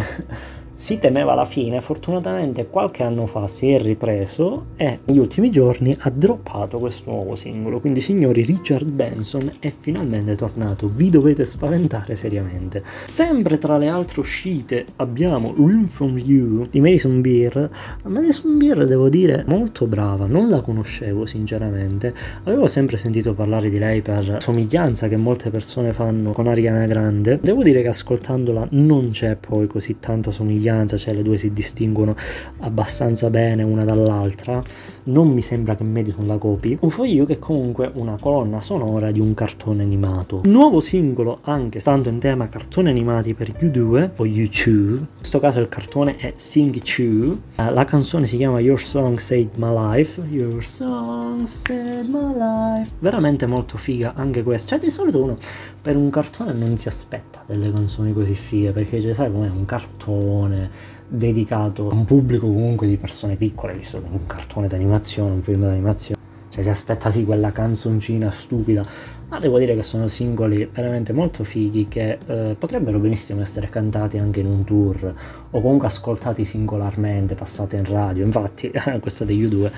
si 0.83 0.99
temeva 0.99 1.35
la 1.35 1.45
fine, 1.45 1.81
fortunatamente 1.81 2.67
qualche 2.67 3.05
anno 3.05 3.29
fa 3.29 3.47
si 3.47 3.71
è 3.71 3.81
ripreso 3.81 4.71
e 4.75 4.99
negli 5.05 5.19
ultimi 5.19 5.49
giorni 5.49 5.97
ha 5.97 6.11
droppato 6.11 6.81
questo 6.81 7.09
nuovo 7.09 7.37
singolo. 7.37 7.79
Quindi 7.79 8.01
signori, 8.01 8.43
Richard 8.43 8.91
Benson 8.91 9.49
è 9.61 9.73
finalmente 9.79 10.35
tornato, 10.35 10.91
vi 10.93 11.09
dovete 11.09 11.45
spaventare 11.45 12.17
seriamente. 12.17 12.83
Sempre 13.05 13.59
tra 13.59 13.79
le 13.79 13.87
altre 13.87 14.19
uscite 14.19 14.85
abbiamo 14.97 15.55
Room 15.55 15.87
From 15.87 16.19
You 16.19 16.65
di 16.69 16.81
Madison 16.81 17.21
Beer. 17.21 17.71
Madison 18.03 18.59
Beer 18.59 18.85
devo 18.85 19.09
dire 19.09 19.45
molto 19.47 19.87
brava, 19.87 20.27
non 20.27 20.49
la 20.49 20.63
conoscevo 20.63 21.27
sinceramente, 21.27 22.13
avevo 22.43 22.67
sempre 22.67 22.97
sentito 22.97 23.35
parlare 23.35 23.71
di 23.71 23.79
lei 23.79 24.03
per 24.03 24.39
somiglianza 24.41 25.07
che 25.07 25.17
molte 25.17 25.51
persone 25.51 25.93
fanno 25.93 26.33
con 26.33 26.49
Ariana 26.49 26.87
Grande. 26.87 27.39
Devo 27.41 27.63
dire 27.63 27.83
che 27.83 27.89
ascoltandola 27.89 28.67
non 28.71 29.11
c'è 29.11 29.37
poi 29.37 29.69
così 29.69 30.01
tanta 30.01 30.33
somiglianza, 30.73 30.97
cioè 30.97 31.15
le 31.15 31.23
due 31.23 31.37
si 31.37 31.53
distinguono 31.53 32.17
abbastanza 32.61 33.31
bene 33.31 33.63
una 33.63 33.85
dall'altra. 33.85 34.63
Non 35.05 35.29
mi 35.29 35.43
sembra 35.43 35.75
che 35.75 35.83
Madison 35.83 36.27
la 36.27 36.37
copi. 36.39 36.79
Un 36.81 36.91
foglio 36.91 37.25
che 37.25 37.35
è 37.35 37.39
comunque 37.41 37.91
una 37.95 38.17
colonna 38.21 38.61
sonora 38.61 39.11
di 39.11 39.19
un 39.19 39.35
cartone 39.35 39.83
animato. 39.83 40.43
Nuovo 40.45 40.79
singolo 40.79 41.41
anche 41.43 41.81
stando 41.81 42.09
in 42.09 42.19
tema 42.21 42.49
cartoni 42.49 42.89
animati 42.89 43.35
per 43.35 43.51
U2 43.51 44.11
o 44.15 44.25
U2. 44.25 44.69
In 44.69 45.07
questo 45.17 45.41
caso 45.41 45.59
il 45.59 45.69
cartone 45.69 46.19
è 46.19 46.35
Sing 46.37 46.81
2. 46.81 47.37
La 47.57 47.85
canzone 47.85 48.27
si 48.27 48.37
chiama 48.37 48.61
Your 48.61 48.81
Song 48.81 49.19
Saved 49.19 49.57
My 49.57 49.73
Life. 49.75 50.23
Your 50.31 50.63
Song 50.63 51.43
Saved 51.43 52.09
My 52.09 52.35
Life. 52.37 52.93
Veramente 53.01 53.47
molto 53.47 53.77
figa 53.79 54.15
anche 54.15 54.45
questa. 54.45 54.77
Cioè 54.77 54.79
di 54.79 54.91
solito 54.91 55.21
uno 55.21 55.37
per 55.83 55.97
un 55.97 56.11
cartone 56.11 56.53
non 56.53 56.77
si 56.77 56.87
aspetta 56.87 57.43
delle 57.45 57.73
canzoni 57.73 58.13
così 58.13 58.35
fighe 58.35 58.71
perché 58.71 59.01
cioè, 59.01 59.13
sai 59.13 59.33
com'è 59.33 59.49
un 59.49 59.65
cartone 59.65 60.71
dedicato 61.13 61.91
a 61.91 61.95
un 61.95 62.05
pubblico 62.05 62.47
comunque 62.47 62.87
di 62.87 62.97
persone 62.97 63.37
piccole, 63.37 63.75
visto 63.75 64.01
che 64.01 64.07
è 64.07 64.11
un 64.11 64.27
cartone 64.27 64.67
d'animazione, 64.67 65.33
un 65.33 65.43
film 65.43 65.61
d'animazione. 65.61 66.21
Cioè 66.49 66.63
si 66.63 66.69
aspetta 66.69 67.11
sì 67.11 67.25
quella 67.25 67.51
canzoncina 67.51 68.31
stupida, 68.31 68.85
ma 69.29 69.39
devo 69.39 69.59
dire 69.59 69.75
che 69.75 69.83
sono 69.83 70.07
singoli 70.07 70.69
veramente 70.71 71.13
molto 71.13 71.45
fighi 71.45 71.89
che 71.89 72.19
eh, 72.27 72.57
potrebbero 72.59 72.99
benissimo 72.99 73.41
essere 73.41 73.71
cantati 73.71 74.19
anche 74.19 74.41
in 74.41 74.47
un 74.47 74.65
tour 74.65 75.15
o 75.51 75.61
comunque 75.61 75.87
ascoltati 75.87 76.45
singolarmente, 76.45 77.35
passati 77.35 77.77
in 77.77 77.85
radio. 77.85 78.25
Infatti 78.25 78.71
questa 79.01 79.25
degli 79.25 79.47
U2 79.47 79.71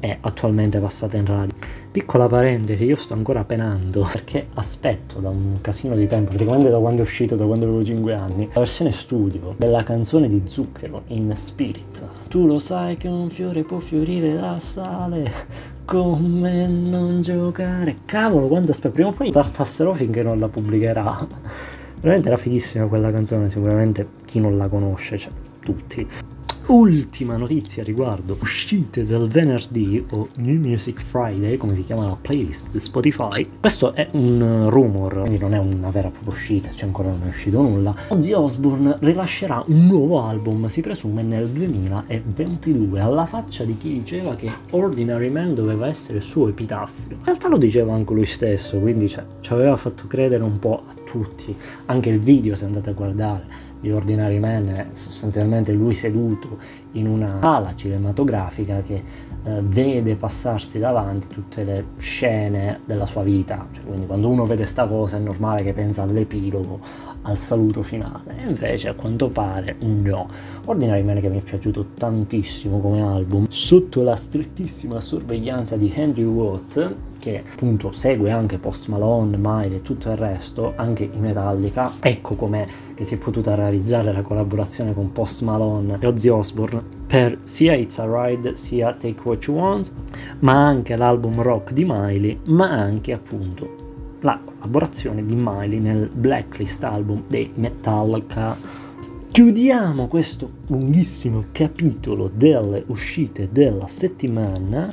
è 0.00 0.16
attualmente 0.20 0.78
passata 0.78 1.16
in 1.16 1.26
radio. 1.26 1.54
Piccola 1.90 2.26
parentesi, 2.26 2.84
io 2.84 2.96
sto 2.96 3.14
ancora 3.14 3.44
penando 3.44 4.06
perché 4.12 4.48
aspetto 4.54 5.18
da 5.20 5.30
un 5.30 5.58
casino 5.60 5.96
di 5.96 6.06
tempo, 6.06 6.30
praticamente 6.30 6.68
da 6.70 6.78
quando 6.78 7.00
è 7.00 7.04
uscito, 7.04 7.34
da 7.34 7.44
quando 7.44 7.64
avevo 7.64 7.84
5 7.84 8.14
anni, 8.14 8.48
la 8.52 8.60
versione 8.60 8.92
studio 8.92 9.54
della 9.56 9.82
canzone 9.82 10.28
di 10.28 10.42
Zucchero 10.44 11.02
in 11.08 11.34
Spirit. 11.34 12.02
Tu 12.28 12.46
lo 12.46 12.58
sai 12.58 12.96
che 12.96 13.08
un 13.08 13.30
fiore 13.30 13.62
può 13.62 13.78
fiorire 13.78 14.34
dal 14.34 14.60
sale, 14.60 15.32
come 15.84 16.66
non 16.66 17.22
giocare. 17.22 17.96
Cavolo, 18.04 18.46
quando 18.46 18.70
aspetto, 18.70 18.94
prima 18.94 19.08
o 19.08 19.12
poi 19.12 19.30
tartasserò 19.30 19.94
finché 19.94 20.22
non 20.22 20.38
la 20.38 20.48
pubblicherà. 20.48 21.26
Veramente 22.00 22.28
era 22.28 22.36
fighissima 22.36 22.86
quella 22.86 23.10
canzone, 23.10 23.50
sicuramente 23.50 24.06
chi 24.24 24.38
non 24.38 24.56
la 24.56 24.68
conosce, 24.68 25.18
cioè 25.18 25.32
tutti. 25.60 26.06
Ultima 26.68 27.38
notizia 27.38 27.82
riguardo 27.82 28.36
uscite 28.42 29.06
del 29.06 29.26
venerdì 29.26 30.04
o 30.12 30.28
New 30.34 30.60
Music 30.60 31.00
Friday, 31.00 31.56
come 31.56 31.74
si 31.74 31.82
chiama 31.82 32.04
la 32.04 32.18
playlist 32.20 32.72
di 32.72 32.78
Spotify. 32.78 33.48
Questo 33.58 33.94
è 33.94 34.06
un 34.12 34.66
rumor, 34.68 35.20
quindi 35.20 35.38
non 35.38 35.54
è 35.54 35.58
una 35.58 35.88
vera 35.88 36.08
e 36.08 36.10
propria 36.10 36.34
uscita, 36.34 36.70
cioè 36.72 36.84
ancora 36.84 37.08
non 37.08 37.22
è 37.24 37.28
uscito 37.28 37.62
nulla. 37.62 37.94
Ozzy 38.08 38.34
Osbourne 38.34 38.98
rilascerà 39.00 39.64
un 39.66 39.86
nuovo 39.86 40.20
album, 40.20 40.66
si 40.66 40.82
presume 40.82 41.22
nel 41.22 41.48
2022, 41.48 43.00
alla 43.00 43.24
faccia 43.24 43.64
di 43.64 43.74
chi 43.78 44.00
diceva 44.00 44.34
che 44.34 44.52
Ordinary 44.72 45.30
Man 45.30 45.54
doveva 45.54 45.86
essere 45.86 46.18
il 46.18 46.24
suo 46.24 46.48
epitaffio. 46.48 47.16
In 47.16 47.24
realtà 47.24 47.48
lo 47.48 47.56
diceva 47.56 47.94
anche 47.94 48.12
lui 48.12 48.26
stesso, 48.26 48.76
quindi 48.76 49.08
cioè, 49.08 49.24
ci 49.40 49.54
aveva 49.54 49.78
fatto 49.78 50.06
credere 50.06 50.44
un 50.44 50.58
po' 50.58 50.82
a 50.86 50.92
tutti. 51.10 51.56
Anche 51.86 52.10
il 52.10 52.18
video, 52.18 52.54
se 52.54 52.66
andate 52.66 52.90
a 52.90 52.92
guardare, 52.92 53.46
di 53.80 53.90
Ordinary 53.90 54.38
Man 54.38 54.68
è 54.68 54.86
sostanzialmente 54.92 55.72
lui 55.72 55.94
seduto 55.94 56.58
in 56.92 57.06
una 57.06 57.38
sala 57.40 57.74
cinematografica 57.74 58.82
che 58.82 59.02
eh, 59.44 59.60
vede 59.62 60.16
passarsi 60.16 60.78
davanti 60.78 61.28
tutte 61.28 61.62
le 61.64 61.84
scene 61.98 62.80
della 62.84 63.06
sua 63.06 63.22
vita. 63.22 63.66
Cioè, 63.72 63.84
quindi 63.84 64.06
quando 64.06 64.28
uno 64.28 64.46
vede 64.46 64.64
sta 64.66 64.86
cosa 64.86 65.16
è 65.16 65.20
normale 65.20 65.62
che 65.62 65.72
pensa 65.72 66.02
all'epilogo, 66.02 66.80
al 67.22 67.38
saluto 67.38 67.82
finale. 67.82 68.36
E 68.38 68.48
invece 68.48 68.88
a 68.88 68.94
quanto 68.94 69.28
pare 69.28 69.76
no. 69.78 70.26
Ordinary 70.64 71.02
Man 71.02 71.20
che 71.20 71.28
mi 71.28 71.38
è 71.38 71.42
piaciuto 71.42 71.86
tantissimo 71.94 72.80
come 72.80 73.02
album, 73.02 73.46
sotto 73.48 74.02
la 74.02 74.16
strettissima 74.16 75.00
sorveglianza 75.00 75.76
di 75.76 75.92
Andrew 75.96 76.32
Watt, 76.32 76.96
che 77.18 77.42
appunto 77.50 77.92
segue 77.92 78.30
anche 78.30 78.58
Post 78.58 78.88
Malone, 78.88 79.36
Miley 79.36 79.76
e 79.76 79.82
tutto 79.82 80.10
il 80.10 80.16
resto, 80.16 80.72
anche 80.76 81.04
i 81.04 81.18
Metallica. 81.18 81.92
Ecco 82.00 82.34
com'è 82.34 82.66
che 82.98 83.04
si 83.04 83.14
è 83.14 83.16
potuta 83.16 83.54
realizzare 83.54 84.12
la 84.12 84.22
collaborazione 84.22 84.92
con 84.92 85.12
Post 85.12 85.42
Malone 85.42 85.98
e 86.00 86.06
Ozzy 86.08 86.30
Osbourne 86.30 86.82
per 87.06 87.38
sia 87.44 87.76
It's 87.76 88.00
a 88.00 88.08
Ride 88.10 88.56
sia 88.56 88.92
Take 88.92 89.20
What 89.22 89.44
You 89.44 89.56
Want, 89.56 89.92
ma 90.40 90.66
anche 90.66 90.96
l'album 90.96 91.40
rock 91.40 91.72
di 91.72 91.84
Miley, 91.86 92.40
ma 92.46 92.68
anche 92.68 93.12
appunto 93.12 94.16
la 94.22 94.40
collaborazione 94.44 95.24
di 95.24 95.36
Miley 95.36 95.78
nel 95.78 96.10
Blacklist 96.12 96.82
album 96.82 97.22
dei 97.28 97.48
Metallica. 97.54 98.56
Chiudiamo 99.30 100.08
questo 100.08 100.50
lunghissimo 100.66 101.44
capitolo 101.52 102.28
delle 102.34 102.82
uscite 102.88 103.48
della 103.52 103.86
settimana 103.86 104.92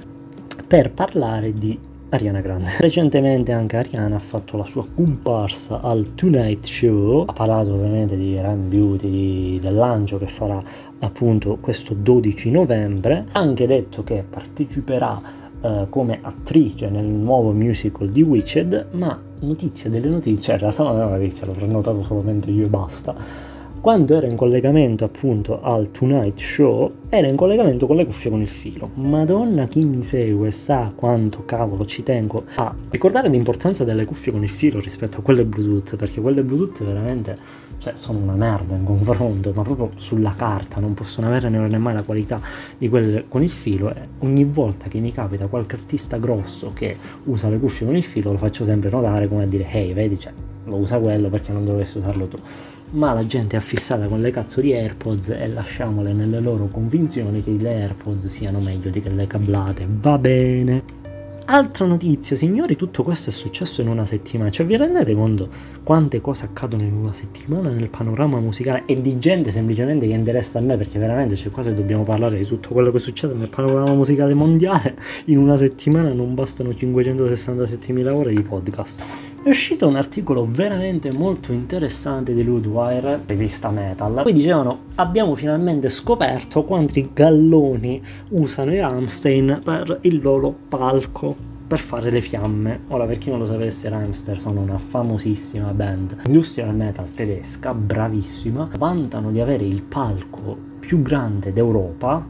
per 0.68 0.92
parlare 0.92 1.54
di 1.54 1.80
Ariana 2.16 2.42
Grande. 2.42 2.72
Recentemente 2.80 3.52
anche 3.52 3.78
Ariana 3.78 4.16
ha 4.16 4.20
fatto 4.20 4.58
la 4.58 4.66
sua 4.66 4.86
comparsa 4.94 5.82
al 5.82 6.16
Tonight 6.16 6.66
Show, 6.66 7.26
ha 7.28 7.34
parlato 7.34 7.74
ovviamente 7.74 8.18
di 8.18 8.40
Run 8.40 8.70
Beauty, 8.70 9.10
di, 9.10 9.60
del 9.62 9.76
lancio 9.76 10.18
che 10.18 10.28
farà 10.28 10.62
appunto 11.00 11.58
questo 11.60 11.94
12 11.94 12.52
novembre, 12.52 13.26
ha 13.32 13.40
anche 13.40 13.68
detto 13.68 14.04
che 14.04 14.24
parteciperà 14.28 15.22
uh, 15.62 15.90
come 15.90 16.20
attrice 16.22 16.90
nel 16.90 17.06
nuovo 17.06 17.52
musical 17.52 18.10
di 18.10 18.22
Witched, 18.22 18.88
ma 18.92 19.22
notizia 19.40 19.90
delle 19.90 20.08
notizie, 20.08 20.54
in 20.54 20.60
realtà 20.60 20.84
non 20.84 20.94
è 20.94 21.04
una 21.04 21.18
notizia, 21.18 21.46
l'ho 21.46 21.54
prenotato 21.54 22.04
solamente 22.04 22.50
io 22.50 22.66
e 22.66 22.70
basta 22.70 23.54
quando 23.86 24.16
era 24.16 24.26
in 24.26 24.36
collegamento 24.36 25.06
appunto 25.06 25.62
al 25.62 25.92
Tonight 25.92 26.40
Show, 26.40 26.92
era 27.08 27.28
in 27.28 27.36
collegamento 27.36 27.86
con 27.86 27.98
le 27.98 28.06
cuffie 28.08 28.32
con 28.32 28.42
il 28.42 28.48
filo. 28.48 28.90
Madonna, 28.96 29.68
chi 29.68 29.86
mi 29.86 30.02
segue 30.02 30.50
sa 30.50 30.92
quanto 30.96 31.46
cavolo 31.46 31.86
ci 31.86 32.02
tengo 32.02 32.46
a 32.56 32.74
ricordare 32.90 33.30
l'importanza 33.30 33.84
delle 33.84 34.06
cuffie 34.06 34.32
con 34.32 34.42
il 34.42 34.50
filo 34.50 34.80
rispetto 34.80 35.20
a 35.20 35.22
quelle 35.22 35.46
Bluetooth, 35.46 35.98
perché 35.98 36.20
quelle 36.20 36.44
Bluetooth 36.44 36.84
veramente 36.84 37.38
cioè, 37.78 37.96
sono 37.96 38.18
una 38.18 38.34
merda 38.34 38.74
in 38.74 38.86
confronto, 38.86 39.52
ma 39.54 39.62
proprio 39.62 39.92
sulla 39.98 40.34
carta 40.36 40.80
non 40.80 40.96
possono 40.96 41.28
avere 41.28 41.48
nemmeno 41.50 41.94
la 41.94 42.02
qualità 42.02 42.42
di 42.80 42.90
quelle 42.90 43.26
con 43.28 43.44
il 43.44 43.52
filo. 43.52 43.94
E 43.94 44.02
ogni 44.22 44.46
volta 44.46 44.88
che 44.88 44.98
mi 44.98 45.12
capita 45.12 45.46
qualche 45.46 45.76
artista 45.76 46.18
grosso 46.18 46.72
che 46.74 46.98
usa 47.26 47.50
le 47.50 47.60
cuffie 47.60 47.86
con 47.86 47.96
il 47.96 48.04
filo, 48.04 48.32
lo 48.32 48.40
faccio 48.40 48.64
sempre 48.64 48.90
notare 48.90 49.28
come 49.28 49.44
a 49.44 49.46
dire, 49.46 49.68
hey, 49.70 49.94
vedi, 49.94 50.20
cioè, 50.20 50.34
lo 50.64 50.78
usa 50.78 50.98
quello 50.98 51.30
perché 51.30 51.52
non 51.52 51.64
dovresti 51.64 52.00
usarlo 52.00 52.26
tu 52.26 52.38
ma 52.92 53.14
la 53.14 53.26
gente 53.26 53.56
è 53.56 53.60
affissata 53.60 54.08
con 54.08 54.22
le 54.22 54.32
cazzo 54.32 54.62
di 54.62 54.74
AirPods 54.74 55.30
e 55.30 55.48
lasciamole 55.48 56.14
nelle 56.14 56.40
loro 56.40 56.68
convinzioni 56.68 57.44
che 57.44 57.52
le 57.52 57.82
AirPods 57.82 58.26
siano 58.28 58.60
meglio 58.60 58.90
di 58.90 59.02
che 59.02 59.10
le 59.10 59.28
cablate. 59.28 59.86
Va 59.90 60.18
bene. 60.18 61.04
Altra 61.48 61.86
notizia, 61.86 62.36
signori, 62.36 62.76
tutto 62.76 63.04
questo 63.04 63.30
è 63.30 63.34
successo 63.34 63.82
in 63.82 63.88
una 63.88 64.04
settimana. 64.04 64.50
Cioè, 64.50 64.66
vi 64.66 64.78
rendete 64.78 65.14
conto 65.14 65.48
quante 65.84 66.20
cose 66.20 66.46
accadono 66.46 66.82
in 66.82 66.94
una 66.94 67.14
settimana 67.14 67.70
nel 67.70 67.90
panorama 67.90 68.40
musicale 68.40 68.82
e 68.88 69.00
di 69.00 69.20
gente 69.20 69.52
semplicemente 69.52 70.08
che 70.08 70.14
interessa 70.14 70.58
a 70.58 70.64
me? 70.64 70.76
Perché 70.76 70.98
veramente 70.98 71.36
c'è 71.36 71.52
quasi 71.52 71.72
dobbiamo 71.76 72.04
parlare 72.04 72.38
di 72.40 72.46
tutto 72.48 72.70
quello 72.70 72.92
che 72.92 72.98
succede 72.98 73.36
nel 73.36 73.50
panorama 73.50 73.94
musicale 73.94 74.34
mondiale. 74.34 74.96
In 75.26 75.38
una 75.38 75.56
settimana 75.56 76.12
non 76.14 76.34
bastano 76.34 76.70
567.000 76.72 78.10
ore 78.10 78.34
di 78.34 78.42
podcast. 78.42 79.04
È 79.46 79.50
uscito 79.50 79.88
un 79.88 79.96
articolo 79.96 80.48
veramente 80.50 81.12
molto 81.12 81.52
interessante 81.52 82.34
di 82.34 82.44
Ludwire, 82.44 83.22
rivista 83.28 83.70
Metal. 83.70 84.22
Poi 84.24 84.34
dicevano: 84.34 84.86
Abbiamo 84.96 85.36
finalmente 85.36 85.90
scoperto 85.90 86.64
quanti 86.64 87.12
galloni 87.14 88.02
usano 88.30 88.74
i 88.74 88.80
Ramstein 88.80 89.60
per 89.64 90.00
il 90.02 90.20
loro 90.20 90.52
palco 90.68 91.36
per 91.68 91.78
fare 91.78 92.10
le 92.10 92.22
fiamme. 92.22 92.86
Ora, 92.88 93.06
per 93.06 93.20
chi 93.20 93.30
non 93.30 93.38
lo 93.38 93.46
sapesse, 93.46 93.88
Ramstein 93.88 94.40
sono 94.40 94.62
una 94.62 94.80
famosissima 94.80 95.70
band 95.74 96.24
industrial 96.26 96.74
metal 96.74 97.14
tedesca, 97.14 97.72
bravissima. 97.72 98.72
Vantano 98.80 99.30
di 99.30 99.42
avere 99.42 99.64
il 99.64 99.84
palco 99.84 100.58
più 100.80 101.04
grande 101.04 101.54
d'Europa 101.54 102.26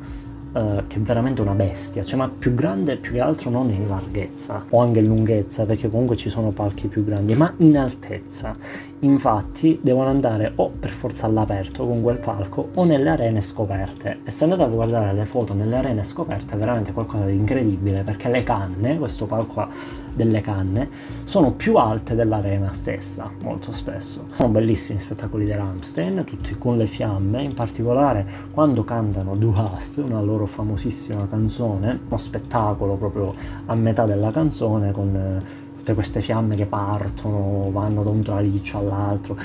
Uh, 0.55 0.88
che 0.88 0.95
è 0.95 1.00
veramente 1.01 1.41
una 1.41 1.51
bestia, 1.51 2.01
cioè 2.01 2.17
ma 2.17 2.29
più 2.29 2.53
grande 2.53 2.95
più 2.95 3.12
che 3.12 3.19
altro 3.19 3.50
non 3.50 3.69
in 3.71 3.89
larghezza 3.89 4.63
o 4.69 4.79
anche 4.79 5.00
in 5.00 5.07
lunghezza, 5.07 5.65
perché 5.65 5.89
comunque 5.89 6.15
ci 6.15 6.29
sono 6.29 6.51
palchi 6.51 6.88
più 6.88 7.03
grandi, 7.03 7.35
ma 7.35 7.53
in 7.57 7.77
altezza. 7.77 8.55
Infatti 9.00 9.79
devono 9.81 10.07
andare 10.07 10.53
o 10.55 10.69
per 10.69 10.91
forza 10.91 11.25
all'aperto 11.25 11.85
con 11.85 12.01
quel 12.01 12.19
palco 12.19 12.69
o 12.74 12.85
nelle 12.85 13.09
arene 13.09 13.41
scoperte. 13.41 14.19
E 14.24 14.31
se 14.31 14.45
andate 14.45 14.63
a 14.63 14.67
guardare 14.67 15.12
le 15.12 15.25
foto 15.25 15.53
nelle 15.53 15.75
arene 15.75 16.03
scoperte 16.03 16.55
è 16.55 16.57
veramente 16.57 16.93
qualcosa 16.93 17.25
di 17.25 17.35
incredibile 17.35 18.03
perché 18.03 18.29
le 18.29 18.43
canne, 18.43 18.97
questo 18.97 19.25
palco 19.25 19.59
ha 19.59 19.67
delle 20.15 20.41
canne, 20.41 20.89
sono 21.25 21.51
più 21.51 21.75
alte 21.75 22.15
dell'arena 22.15 22.74
stessa, 22.74 23.29
molto 23.41 23.72
spesso. 23.74 24.25
Sono 24.31 24.50
bellissimi 24.50 25.00
spettacoli 25.00 25.45
di 25.45 25.51
Rammstein, 25.51 26.24
tutti 26.24 26.57
con 26.57 26.77
le 26.77 26.88
fiamme, 26.88 27.43
in 27.43 27.53
particolare 27.53 28.25
quando 28.51 28.84
cantano 28.84 29.36
Du 29.36 29.53
hast, 29.55 29.98
una 29.98 30.22
loro 30.22 30.45
famosissima 30.45 31.27
canzone, 31.27 32.00
uno 32.07 32.17
spettacolo 32.17 32.95
proprio 32.95 33.34
a 33.65 33.75
metà 33.75 34.05
della 34.05 34.31
canzone 34.31 34.91
con 34.91 35.15
eh, 35.15 35.43
tutte 35.77 35.93
queste 35.93 36.22
fiamme 36.22 36.55
che 36.55 36.65
partono, 36.65 37.69
vanno 37.72 38.03
da 38.03 38.10
un 38.10 38.22
traliccio 38.22 38.79
all'altro. 38.79 39.38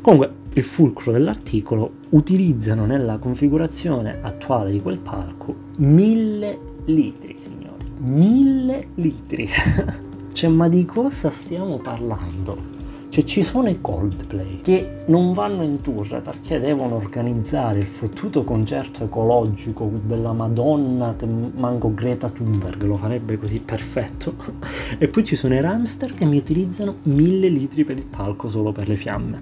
Comunque, 0.00 0.38
il 0.52 0.64
fulcro 0.64 1.12
dell'articolo 1.12 1.92
utilizzano 2.10 2.84
nella 2.84 3.18
configurazione 3.18 4.18
attuale 4.20 4.72
di 4.72 4.82
quel 4.82 4.98
palco 4.98 5.68
mille 5.76 6.58
litri, 6.86 7.36
signori. 7.38 7.84
Mille 7.98 8.88
litri. 8.94 9.48
cioè, 10.40 10.48
ma 10.48 10.70
di 10.70 10.86
cosa 10.86 11.28
stiamo 11.28 11.76
parlando? 11.80 12.56
Cioè 13.10 13.24
ci 13.24 13.42
sono 13.42 13.68
i 13.68 13.78
Coldplay 13.78 14.62
che 14.62 15.02
non 15.08 15.34
vanno 15.34 15.62
in 15.62 15.82
tour 15.82 16.22
perché 16.22 16.58
devono 16.58 16.94
organizzare 16.94 17.80
il 17.80 17.84
fottuto 17.84 18.42
concerto 18.42 19.04
ecologico 19.04 19.90
della 20.02 20.32
Madonna 20.32 21.14
che 21.14 21.26
manco 21.26 21.92
Greta 21.92 22.30
Thunberg 22.30 22.82
lo 22.84 22.96
farebbe 22.96 23.36
così 23.36 23.60
perfetto. 23.60 24.34
e 24.96 25.08
poi 25.08 25.24
ci 25.24 25.36
sono 25.36 25.54
i 25.56 25.60
Ramster 25.60 26.14
che 26.14 26.24
mi 26.24 26.38
utilizzano 26.38 26.94
mille 27.02 27.48
litri 27.48 27.84
per 27.84 27.98
il 27.98 28.06
palco 28.08 28.48
solo 28.48 28.72
per 28.72 28.88
le 28.88 28.94
fiamme. 28.94 29.36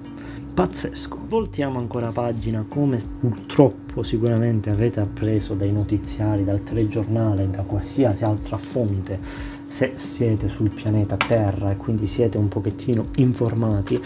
Pazzesco. 0.52 1.16
Voltiamo 1.28 1.78
ancora 1.78 2.10
pagina 2.10 2.64
come 2.68 2.98
purtroppo 3.20 4.02
sicuramente 4.02 4.70
avete 4.70 4.98
appreso 4.98 5.54
dai 5.54 5.70
notiziari, 5.70 6.42
dal 6.42 6.64
telegiornale, 6.64 7.48
da 7.48 7.62
qualsiasi 7.62 8.24
altra 8.24 8.56
fonte 8.56 9.56
se 9.68 9.92
siete 9.96 10.48
sul 10.48 10.70
pianeta 10.70 11.16
Terra 11.16 11.70
e 11.70 11.76
quindi 11.76 12.06
siete 12.06 12.38
un 12.38 12.48
pochettino 12.48 13.08
informati, 13.16 14.00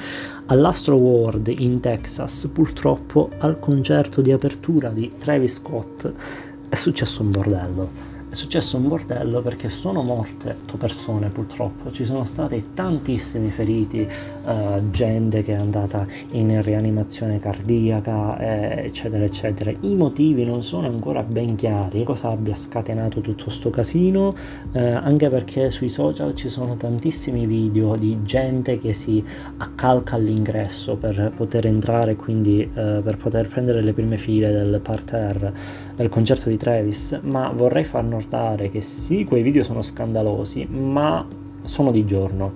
all'Astro 0.47 0.97
World 0.97 1.49
in 1.49 1.81
Texas 1.81 2.49
purtroppo 2.52 3.31
al 3.38 3.59
concerto 3.59 4.21
di 4.21 4.33
apertura 4.33 4.90
di 4.90 5.12
Travis 5.19 5.54
Scott 5.54 6.12
è 6.69 6.75
successo 6.75 7.23
un 7.23 7.31
bordello 7.31 8.12
è 8.33 8.35
successo 8.35 8.79
un 8.79 8.89
bordello 8.89 9.43
perché 9.43 9.69
sono 9.69 10.03
morte 10.03 10.57
persone 10.79 11.29
purtroppo, 11.29 11.93
ci 11.93 12.07
sono 12.07 12.25
stati 12.25 12.71
tantissimi 12.73 13.51
feriti, 13.51 14.01
eh, 14.01 14.83
gente 14.91 15.43
che 15.43 15.53
è 15.53 15.61
andata 15.61 16.07
in 16.31 16.62
rianimazione 16.62 17.39
cardiaca, 17.39 18.39
eh, 18.39 18.87
eccetera, 18.87 19.23
eccetera. 19.23 19.71
I 19.71 19.95
motivi 19.95 20.47
non 20.47 20.62
sono 20.62 20.87
ancora 20.87 21.23
ben 21.23 21.57
chiari, 21.57 22.05
cosa 22.05 22.31
abbia 22.31 22.55
scatenato 22.55 23.21
tutto 23.21 23.45
questo 23.45 23.69
casino, 23.69 24.33
eh, 24.73 24.81
anche 24.81 25.29
perché 25.29 25.69
sui 25.69 25.91
social 25.91 26.35
ci 26.35 26.49
sono 26.49 26.75
tantissimi 26.75 27.45
video 27.45 27.97
di 27.97 28.23
gente 28.25 28.79
che 28.79 28.95
si 28.95 29.23
accalca 29.59 30.17
all'ingresso 30.17 30.97
per 30.97 31.33
poter 31.37 31.67
entrare, 31.67 32.17
quindi 32.17 32.62
eh, 32.62 33.01
per 33.05 33.19
poter 33.19 33.47
prendere 33.49 33.83
le 33.83 33.93
prime 33.93 34.17
file 34.17 34.51
del 34.51 34.81
parterre 34.83 35.91
del 35.95 36.09
concerto 36.09 36.49
di 36.49 36.57
Travis, 36.57 37.19
ma 37.23 37.51
vorrei 37.51 37.85
far 37.85 38.05
notare 38.05 38.71
che 38.71 38.81
sì, 38.81 39.25
quei 39.25 39.43
video 39.43 39.63
sono 39.63 39.83
scandalosi, 39.83 40.67
ma 40.67 41.27
sono 41.65 41.91
di 41.91 42.05
giorno 42.05 42.55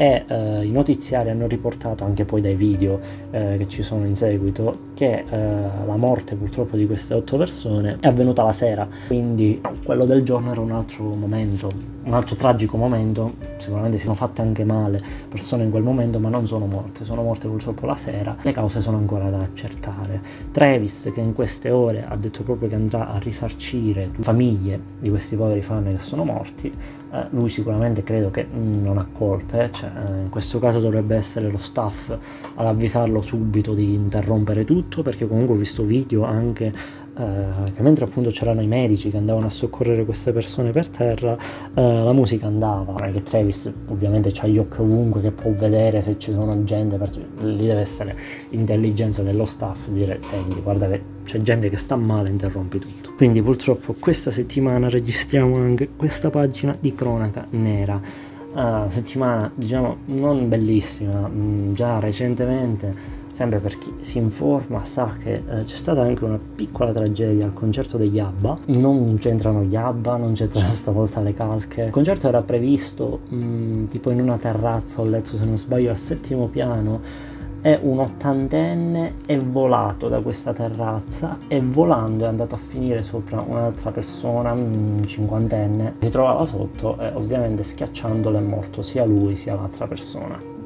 e 0.00 0.24
eh, 0.28 0.64
i 0.64 0.70
notiziari 0.70 1.28
hanno 1.28 1.48
riportato 1.48 2.04
anche 2.04 2.24
poi 2.24 2.40
dai 2.40 2.54
video 2.54 3.00
eh, 3.32 3.56
che 3.58 3.66
ci 3.66 3.82
sono 3.82 4.06
in 4.06 4.14
seguito 4.14 4.92
che 4.94 5.24
eh, 5.28 5.36
la 5.84 5.96
morte 5.96 6.36
purtroppo 6.36 6.76
di 6.76 6.86
queste 6.86 7.14
otto 7.14 7.36
persone 7.36 7.96
è 7.98 8.06
avvenuta 8.06 8.44
la 8.44 8.52
sera. 8.52 8.86
Quindi 9.08 9.60
quello 9.84 10.04
del 10.04 10.22
giorno 10.22 10.52
era 10.52 10.60
un 10.60 10.70
altro 10.70 11.02
momento 11.02 11.96
un 12.08 12.14
altro 12.14 12.36
tragico 12.36 12.76
momento. 12.76 13.34
Sicuramente 13.58 13.98
si 13.98 14.04
sono 14.04 14.14
fatte 14.14 14.40
anche 14.40 14.64
male 14.64 15.00
persone 15.28 15.64
in 15.64 15.70
quel 15.70 15.82
momento 15.82 16.18
ma 16.18 16.28
non 16.28 16.46
sono 16.46 16.66
morte. 16.66 17.04
Sono 17.04 17.22
morte 17.22 17.46
purtroppo 17.46 17.86
la 17.86 17.96
sera. 17.96 18.36
Le 18.40 18.52
cause 18.52 18.80
sono 18.80 18.96
ancora 18.96 19.28
da 19.28 19.38
accertare. 19.38 20.20
Travis 20.50 21.10
che 21.12 21.20
in 21.20 21.34
queste 21.34 21.70
ore 21.70 22.04
ha 22.06 22.16
detto 22.16 22.42
proprio 22.42 22.68
che 22.68 22.74
andrà 22.74 23.10
a 23.10 23.18
risarcire 23.18 24.10
famiglie 24.20 24.80
di 24.98 25.10
questi 25.10 25.36
poveri 25.36 25.60
fan 25.60 25.84
che 25.84 25.98
sono 25.98 26.24
morti 26.24 26.72
eh, 27.10 27.26
lui 27.30 27.48
sicuramente 27.48 28.02
credo 28.02 28.30
che 28.30 28.46
non 28.50 28.98
ha 28.98 29.06
colpe, 29.10 29.70
cioè, 29.72 29.90
eh, 29.96 30.22
in 30.22 30.28
questo 30.28 30.58
caso 30.58 30.78
dovrebbe 30.78 31.16
essere 31.16 31.50
lo 31.50 31.58
staff 31.58 32.10
ad 32.54 32.66
avvisarlo 32.66 33.22
subito 33.22 33.74
di 33.74 33.94
interrompere 33.94 34.64
tutto, 34.64 35.02
perché 35.02 35.26
comunque 35.26 35.54
ho 35.54 35.58
visto 35.58 35.84
video 35.84 36.24
anche 36.24 36.72
eh, 37.18 37.72
che 37.72 37.82
mentre 37.82 38.04
appunto 38.04 38.30
c'erano 38.30 38.60
i 38.60 38.68
medici 38.68 39.10
che 39.10 39.16
andavano 39.16 39.46
a 39.46 39.50
soccorrere 39.50 40.04
queste 40.04 40.32
persone 40.32 40.70
per 40.70 40.86
terra, 40.88 41.36
eh, 41.74 42.02
la 42.04 42.12
musica 42.12 42.46
andava. 42.46 42.92
Non 42.92 43.08
è 43.08 43.12
che 43.12 43.22
Travis 43.22 43.72
ovviamente 43.88 44.32
ha 44.40 44.46
gli 44.46 44.58
occhi 44.58 44.80
ovunque 44.80 45.20
che 45.20 45.32
può 45.32 45.50
vedere 45.50 46.00
se 46.00 46.18
ci 46.18 46.32
sono 46.32 46.62
gente, 46.62 46.96
perché 46.96 47.26
lì 47.40 47.66
deve 47.66 47.80
essere 47.80 48.16
intelligenza 48.50 49.22
dello 49.22 49.44
staff, 49.44 49.88
dire 49.88 50.18
senti 50.20 50.60
guarda 50.60 50.88
che 50.88 51.16
c'è 51.24 51.38
gente 51.38 51.68
che 51.68 51.76
sta 51.76 51.96
male, 51.96 52.30
interrompi 52.30 52.78
tutto. 52.78 53.12
Quindi 53.16 53.42
purtroppo 53.42 53.94
questa 53.98 54.30
settimana 54.30 54.88
registriamo 54.88 55.56
anche 55.56 55.90
questa 55.96 56.30
pagina 56.30 56.76
di 56.78 56.94
cronaca 56.94 57.46
nera. 57.50 58.00
Uh, 58.50 58.88
settimana 58.88 59.50
diciamo 59.54 59.98
non 60.06 60.48
bellissima, 60.48 61.28
mh, 61.28 61.38
mm, 61.38 61.72
già 61.74 61.98
recentemente 62.00 63.17
sempre 63.38 63.60
per 63.60 63.78
chi 63.78 63.94
si 64.00 64.18
informa 64.18 64.82
sa 64.82 65.14
che 65.16 65.34
eh, 65.34 65.64
c'è 65.64 65.76
stata 65.76 66.00
anche 66.00 66.24
una 66.24 66.40
piccola 66.56 66.90
tragedia 66.90 67.44
al 67.44 67.52
concerto 67.52 67.96
degli 67.96 68.18
ABBA, 68.18 68.58
non 68.66 69.16
c'entrano 69.16 69.62
gli 69.62 69.76
ABBA, 69.76 70.16
non 70.16 70.32
c'entrano 70.32 70.74
stavolta 70.74 71.20
le 71.20 71.34
calche, 71.34 71.82
il 71.84 71.90
concerto 71.92 72.26
era 72.26 72.42
previsto 72.42 73.20
mh, 73.28 73.36
mm, 73.36 73.86
tipo 73.86 74.10
in 74.10 74.22
una 74.22 74.38
terrazza, 74.38 75.00
ho 75.00 75.04
letto 75.04 75.36
se 75.36 75.44
non 75.44 75.56
sbaglio 75.56 75.90
al 75.90 75.98
settimo 75.98 76.48
piano, 76.48 77.00
e 77.62 77.78
un 77.80 78.00
ottantenne 78.00 79.14
è 79.24 79.38
volato 79.38 80.08
da 80.08 80.20
questa 80.20 80.52
terrazza 80.52 81.38
e 81.46 81.60
volando 81.60 82.24
è 82.24 82.28
andato 82.28 82.56
a 82.56 82.58
finire 82.58 83.04
sopra 83.04 83.40
un'altra 83.46 83.92
persona, 83.92 84.50
un 84.50 85.04
cinquantenne, 85.06 85.94
si 86.00 86.10
trovava 86.10 86.44
sotto 86.44 86.98
e 86.98 87.12
ovviamente 87.14 87.62
schiacciandolo 87.62 88.36
è 88.36 88.42
morto 88.42 88.82
sia 88.82 89.04
lui 89.04 89.36
sia 89.36 89.54
l'altra 89.54 89.86
persona. 89.86 90.57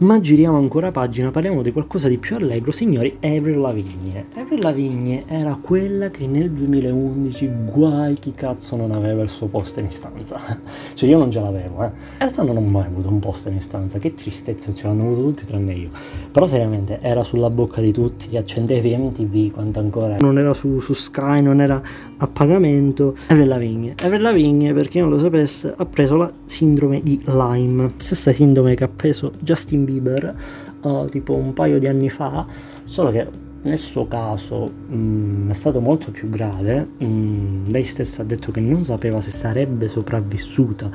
Ma 0.00 0.20
giriamo 0.20 0.56
ancora 0.56 0.92
pagina, 0.92 1.32
parliamo 1.32 1.60
di 1.60 1.72
qualcosa 1.72 2.06
di 2.06 2.18
più 2.18 2.36
allegro, 2.36 2.70
signori, 2.70 3.16
Avril 3.20 3.58
Lavigne. 3.58 4.26
Avril 4.36 4.60
Lavigne 4.60 5.24
era 5.26 5.58
quella 5.60 6.08
che 6.08 6.24
nel 6.28 6.52
2011 6.52 7.50
guai 7.64 8.14
chi 8.14 8.32
cazzo 8.32 8.76
non 8.76 8.92
aveva 8.92 9.22
il 9.22 9.28
suo 9.28 9.48
poster 9.48 9.82
in 9.82 9.90
stanza. 9.90 10.40
cioè 10.94 11.08
io 11.08 11.18
non 11.18 11.32
ce 11.32 11.40
l'avevo, 11.40 11.82
eh. 11.82 11.86
In 11.86 12.18
realtà 12.18 12.44
non 12.44 12.58
ho 12.58 12.60
mai 12.60 12.86
avuto 12.86 13.08
un 13.08 13.18
poster 13.18 13.52
in 13.52 13.60
stanza, 13.60 13.98
che 13.98 14.14
tristezza, 14.14 14.72
ce 14.72 14.86
l'hanno 14.86 15.02
avuto 15.02 15.20
tutti 15.22 15.46
tranne 15.46 15.72
io. 15.72 15.90
Però 16.30 16.46
seriamente 16.46 17.00
era 17.00 17.24
sulla 17.24 17.50
bocca 17.50 17.80
di 17.80 17.90
tutti, 17.90 18.36
accendevi 18.36 18.96
MTV 18.96 19.50
quanto 19.50 19.80
ancora 19.80 20.18
non 20.20 20.38
era 20.38 20.54
su, 20.54 20.78
su 20.78 20.92
Sky, 20.92 21.42
non 21.42 21.60
era 21.60 21.82
a 22.18 22.26
pagamento. 22.28 23.16
Avril 23.26 23.48
Lavigne. 23.48 23.94
Avril 24.00 24.22
Lavigne, 24.22 24.72
per 24.72 24.86
chi 24.86 25.00
non 25.00 25.10
lo 25.10 25.18
sapesse, 25.18 25.74
ha 25.76 25.84
preso 25.86 26.14
la 26.14 26.32
sindrome 26.44 27.02
di 27.02 27.20
Lyme. 27.24 27.94
Stessa 27.96 28.30
sindrome 28.30 28.76
che 28.76 28.84
ha 28.84 28.88
preso 28.88 29.32
Justin 29.40 29.86
Bieber 29.88 30.34
uh, 30.82 31.06
tipo 31.06 31.34
un 31.34 31.54
paio 31.54 31.78
di 31.78 31.86
anni 31.86 32.10
fa, 32.10 32.46
solo 32.84 33.10
che 33.10 33.26
nel 33.62 33.78
suo 33.78 34.06
caso 34.06 34.70
mh, 34.88 34.94
mm, 34.94 35.50
è 35.50 35.54
stato 35.54 35.80
molto 35.80 36.10
più 36.10 36.28
grave, 36.28 36.86
mh, 36.98 37.04
mm, 37.04 37.64
lei 37.68 37.84
stessa 37.84 38.22
ha 38.22 38.24
detto 38.24 38.52
che 38.52 38.60
non 38.60 38.84
sapeva 38.84 39.20
se 39.20 39.30
sarebbe 39.30 39.88
sopravvissuta 39.88 40.90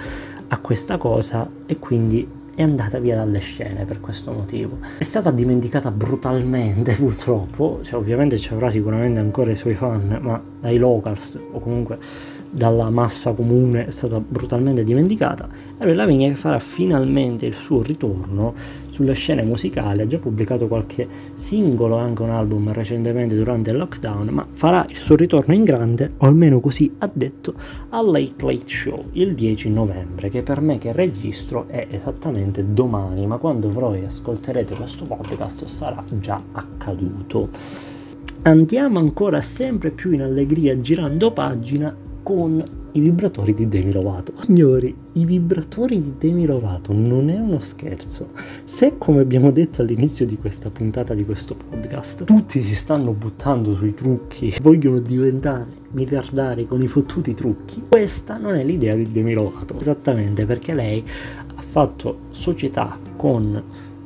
a 0.48 0.58
questa 0.60 0.98
cosa 0.98 1.50
e 1.66 1.80
quindi 1.80 2.42
è 2.56 2.62
andata 2.62 3.00
via 3.00 3.16
dalle 3.16 3.40
scene 3.40 3.84
per 3.86 4.00
questo 4.00 4.32
motivo. 4.32 4.78
È 5.00 5.04
stata 5.04 5.32
dimenticata 5.32 5.90
brutalmente 5.90 6.94
purtroppo, 6.96 7.80
cioè, 7.82 8.00
ovviamente 8.00 8.38
ci 8.38 8.54
avrà 8.54 8.70
sicuramente 8.70 9.20
ancora 9.20 9.52
i 9.52 9.56
suoi 9.56 9.74
fan, 9.74 10.20
ma 10.22 10.40
dai 10.62 10.78
locals 10.78 11.40
o 11.52 11.60
comunque 11.60 11.98
dalla 12.54 12.92
massa 12.92 13.34
comune 13.34 13.88
è 13.88 13.90
stata 13.90 14.20
brutalmente 14.20 14.84
dimenticata. 14.84 15.48
Avril 15.80 15.96
Lavigne 15.96 16.36
farà 16.36 16.60
finalmente 16.60 17.48
il 17.48 17.56
suo 17.56 17.82
ritorno 17.82 18.54
sulle 18.94 19.14
scene 19.14 19.44
musicali, 19.44 20.02
ha 20.02 20.08
già 20.08 20.20
pubblicato 20.20 20.68
qualche 20.68 21.08
singolo, 21.34 21.98
anche 21.98 22.22
un 22.22 22.30
album 22.30 22.72
recentemente 22.72 23.36
durante 23.36 23.72
il 23.72 23.78
lockdown, 23.78 24.28
ma 24.28 24.48
farà 24.52 24.86
il 24.88 24.96
suo 24.96 25.16
ritorno 25.16 25.56
in 25.56 25.64
grande, 25.64 26.14
o 26.18 26.28
almeno 26.28 26.60
così 26.60 26.94
ha 27.00 27.10
detto, 27.12 27.56
al 27.90 28.06
Late 28.06 28.46
Late 28.46 28.68
Show 28.68 29.10
il 29.14 29.34
10 29.34 29.70
novembre, 29.72 30.30
che 30.30 30.44
per 30.44 30.62
me 30.62 30.78
che 30.78 30.92
registro 30.92 31.68
è 31.68 31.88
esattamente 31.90 32.64
domani, 32.72 33.26
ma 33.26 33.38
quando 33.38 33.72
voi 33.72 34.06
ascolterete 34.06 34.76
questo 34.76 35.06
podcast 35.06 35.66
sarà 35.66 36.04
già 36.20 36.40
accaduto. 36.52 37.50
Andiamo 38.44 39.00
ancora 39.00 39.42
sempre 39.42 39.90
più 39.90 40.12
in 40.12 40.22
allegria 40.22 40.80
girando 40.80 41.32
pagina 41.32 41.96
con 42.22 42.82
i 42.96 43.00
vibratori 43.00 43.54
di 43.54 43.68
Demi 43.68 43.92
Lovato. 43.92 44.34
Signori, 44.46 44.96
i 45.14 45.26
vibratori 45.26 46.02
di 46.02 46.14
Demi 46.18 46.46
Lovato 46.46 46.94
non 46.94 47.30
è 47.30 47.40
uno 47.40 47.60
scherzo. 47.60 48.30
Se, 48.66 48.98
come 48.98 49.22
abbiamo 49.22 49.52
detto 49.52 49.82
all'inizio 49.82 50.26
di 50.26 50.38
questa 50.38 50.70
puntata 50.70 51.14
di 51.14 51.26
questo 51.26 51.56
podcast, 51.56 52.24
tutti 52.26 52.60
si 52.60 52.76
stanno 52.76 53.12
buttando 53.14 53.76
sui 53.76 53.94
trucchi, 53.96 54.56
vogliono 54.62 55.00
diventare 55.00 55.82
miliardari 55.92 56.68
con 56.68 56.82
i 56.82 56.88
fottuti 56.88 57.34
trucchi, 57.34 57.84
questa 57.88 58.38
non 58.38 58.56
è 58.56 58.64
l'idea 58.64 58.96
di 58.96 59.12
Demi 59.12 59.34
Lovato. 59.34 59.80
Esattamente 59.80 60.46
perché 60.46 60.74
lei 60.74 61.04
ha 61.56 61.62
fatto 61.62 62.20
società 62.30 62.98
con 63.16 63.64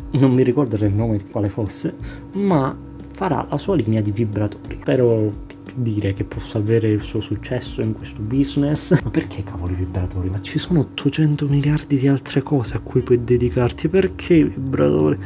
non 0.09 0.31
mi 0.31 0.43
ricordo 0.43 0.77
il 0.77 0.93
nome 0.93 1.17
di 1.17 1.25
quale 1.29 1.49
fosse, 1.49 1.93
ma 2.33 2.75
farà 3.09 3.45
la 3.49 3.57
sua 3.57 3.75
linea 3.75 3.99
di 3.99 4.11
vibratori. 4.11 4.77
Spero 4.79 5.45
dire 5.77 6.13
che 6.13 6.23
possa 6.23 6.57
avere 6.57 6.89
il 6.89 7.01
suo 7.01 7.19
successo 7.19 7.81
in 7.81 7.93
questo 7.93 8.21
business. 8.21 8.91
Ma 9.03 9.09
perché 9.09 9.43
cavolo 9.43 9.73
i 9.73 9.75
vibratori? 9.75 10.29
Ma 10.29 10.41
ci 10.41 10.59
sono 10.59 10.79
800 10.79 11.47
miliardi 11.47 11.97
di 11.97 12.07
altre 12.07 12.41
cose 12.41 12.75
a 12.75 12.79
cui 12.79 13.01
puoi 13.01 13.23
dedicarti. 13.23 13.87
Perché 13.87 14.33
i 14.33 14.43
vibratori? 14.43 15.17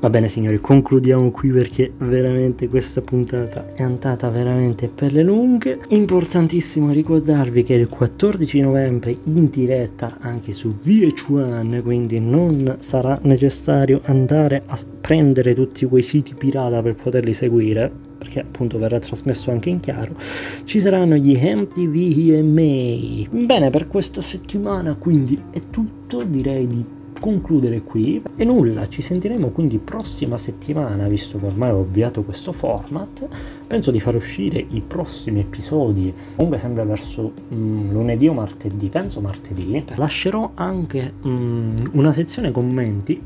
Va 0.00 0.10
bene 0.10 0.28
signori, 0.28 0.60
concludiamo 0.60 1.32
qui 1.32 1.50
perché 1.50 1.92
veramente 1.98 2.68
questa 2.68 3.00
puntata 3.00 3.74
è 3.74 3.82
andata 3.82 4.28
veramente 4.28 4.86
per 4.86 5.12
le 5.12 5.24
lunghe. 5.24 5.80
Importantissimo 5.88 6.92
ricordarvi 6.92 7.64
che 7.64 7.74
il 7.74 7.88
14 7.88 8.60
novembre 8.60 9.16
in 9.24 9.50
diretta 9.50 10.18
anche 10.20 10.52
su 10.52 10.68
VH1, 10.68 11.82
quindi 11.82 12.20
non 12.20 12.76
sarà 12.78 13.18
necessario 13.22 14.00
andare 14.04 14.62
a 14.66 14.78
prendere 15.00 15.52
tutti 15.52 15.84
quei 15.86 16.02
siti 16.02 16.34
pirata 16.34 16.80
per 16.80 16.94
poterli 16.94 17.34
seguire, 17.34 17.90
perché 18.18 18.40
appunto 18.40 18.78
verrà 18.78 18.98
trasmesso 18.98 19.50
anche 19.50 19.70
in 19.70 19.80
chiaro, 19.80 20.16
ci 20.64 20.80
saranno 20.80 21.14
gli 21.16 21.36
MTV 21.36 22.30
EMA. 22.34 23.44
Bene, 23.46 23.70
per 23.70 23.86
questa 23.86 24.20
settimana 24.20 24.94
quindi 24.94 25.40
è 25.50 25.60
tutto, 25.70 26.24
direi 26.24 26.66
di 26.66 26.84
concludere 27.18 27.82
qui. 27.82 28.22
E 28.36 28.44
nulla 28.44 28.88
ci 28.88 29.02
sentiremo 29.02 29.50
quindi 29.50 29.78
prossima 29.78 30.36
settimana 30.36 31.06
visto 31.08 31.38
che 31.38 31.46
ormai 31.46 31.70
ho 31.70 31.80
avviato 31.80 32.22
questo 32.22 32.52
format. 32.52 33.26
Penso 33.66 33.90
di 33.90 34.00
far 34.00 34.14
uscire 34.14 34.64
i 34.70 34.82
prossimi 34.86 35.40
episodi 35.40 36.12
comunque 36.34 36.58
sempre 36.58 36.84
verso 36.84 37.32
mm, 37.52 37.90
lunedì 37.90 38.28
o 38.28 38.32
martedì 38.32 38.88
penso 38.88 39.20
martedì. 39.20 39.84
Lascerò 39.96 40.52
anche 40.54 41.12
mm, 41.26 41.76
una 41.92 42.12
sezione 42.12 42.50
commenti 42.50 43.22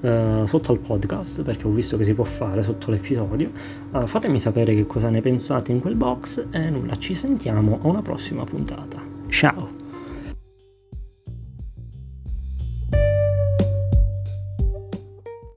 Uh, 0.00 0.46
sotto 0.46 0.72
al 0.72 0.78
podcast 0.78 1.42
perché 1.42 1.66
ho 1.66 1.70
visto 1.70 1.98
che 1.98 2.04
si 2.04 2.14
può 2.14 2.24
fare 2.24 2.62
sotto 2.62 2.90
l'episodio. 2.90 3.50
Uh, 3.92 4.06
fatemi 4.06 4.40
sapere 4.40 4.74
che 4.74 4.86
cosa 4.86 5.10
ne 5.10 5.20
pensate 5.20 5.72
in 5.72 5.80
quel 5.80 5.94
box 5.94 6.46
e 6.50 6.70
nulla 6.70 6.96
ci 6.96 7.14
sentiamo 7.14 7.80
a 7.82 7.86
una 7.86 8.00
prossima 8.00 8.44
puntata. 8.44 9.02
Ciao 9.28 9.79